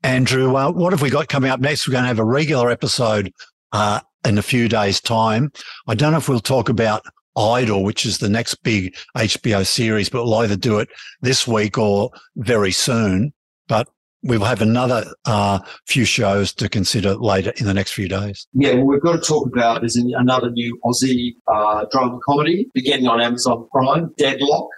Andrew, 0.02 0.56
uh, 0.56 0.70
what 0.70 0.92
have 0.92 1.02
we 1.02 1.10
got 1.10 1.28
coming 1.28 1.50
up 1.50 1.60
next? 1.60 1.86
We're 1.86 1.92
going 1.92 2.04
to 2.04 2.08
have 2.08 2.18
a 2.18 2.24
regular 2.24 2.70
episode 2.70 3.32
uh, 3.72 4.00
in 4.24 4.38
a 4.38 4.42
few 4.42 4.68
days' 4.68 5.00
time. 5.00 5.52
I 5.88 5.94
don't 5.94 6.12
know 6.12 6.18
if 6.18 6.28
we'll 6.28 6.40
talk 6.40 6.68
about 6.68 7.02
Idol, 7.36 7.84
which 7.84 8.06
is 8.06 8.18
the 8.18 8.30
next 8.30 8.54
big 8.62 8.96
HBO 9.14 9.66
series, 9.66 10.08
but 10.08 10.24
we'll 10.24 10.34
either 10.36 10.56
do 10.56 10.78
it 10.78 10.88
this 11.20 11.46
week 11.46 11.76
or 11.76 12.10
very 12.36 12.72
soon. 12.72 13.34
But 13.68 13.88
we'll 14.26 14.44
have 14.44 14.62
another 14.62 15.04
uh, 15.24 15.60
few 15.86 16.04
shows 16.04 16.52
to 16.54 16.68
consider 16.68 17.14
later 17.14 17.52
in 17.56 17.66
the 17.66 17.74
next 17.74 17.92
few 17.92 18.08
days. 18.08 18.46
Yeah, 18.52 18.74
well, 18.74 18.86
we've 18.86 19.00
got 19.00 19.22
to 19.22 19.26
talk 19.26 19.46
about 19.46 19.84
is 19.84 19.96
another 19.96 20.50
new 20.50 20.78
Aussie 20.84 21.34
uh, 21.52 21.86
drama 21.90 22.18
comedy 22.26 22.66
beginning 22.74 23.08
on 23.08 23.20
Amazon 23.20 23.66
Prime, 23.72 24.10
Deadloch, 24.18 24.68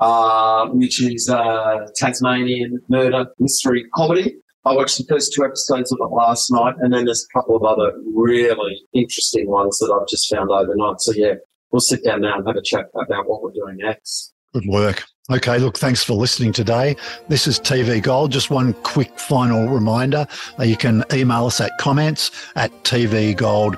uh, 0.00 0.66
which 0.68 1.02
is 1.02 1.28
a 1.28 1.86
Tasmanian 1.96 2.78
murder 2.88 3.26
mystery 3.38 3.84
comedy. 3.94 4.36
I 4.64 4.74
watched 4.74 4.98
the 4.98 5.04
first 5.08 5.32
two 5.34 5.44
episodes 5.44 5.90
of 5.90 5.98
it 6.00 6.14
last 6.14 6.50
night, 6.50 6.74
and 6.80 6.92
then 6.92 7.06
there's 7.06 7.26
a 7.30 7.38
couple 7.38 7.56
of 7.56 7.62
other 7.64 7.92
really 8.14 8.82
interesting 8.92 9.48
ones 9.48 9.78
that 9.78 9.90
I've 9.90 10.06
just 10.06 10.28
found 10.28 10.50
overnight. 10.50 11.00
So 11.00 11.12
yeah, 11.12 11.34
we'll 11.70 11.80
sit 11.80 12.04
down 12.04 12.20
now 12.20 12.36
and 12.36 12.46
have 12.46 12.56
a 12.56 12.62
chat 12.62 12.86
about 12.94 13.26
what 13.28 13.42
we're 13.42 13.52
doing 13.52 13.78
next. 13.78 14.34
Good 14.52 14.66
work. 14.68 15.04
Okay, 15.30 15.58
look, 15.58 15.78
thanks 15.78 16.02
for 16.02 16.14
listening 16.14 16.52
today. 16.52 16.96
This 17.28 17.46
is 17.46 17.60
TV 17.60 18.02
Gold. 18.02 18.32
Just 18.32 18.50
one 18.50 18.72
quick 18.82 19.16
final 19.16 19.68
reminder. 19.68 20.26
Uh, 20.58 20.64
you 20.64 20.76
can 20.76 21.04
email 21.12 21.46
us 21.46 21.60
at 21.60 21.70
comments 21.78 22.32
at 22.56 22.72
tvgold.au. 22.82 23.76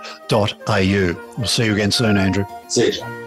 We'll 1.38 1.46
see 1.46 1.64
you 1.66 1.74
again 1.74 1.90
soon, 1.90 2.16
Andrew. 2.16 2.46
See 2.68 2.92
you. 2.92 3.21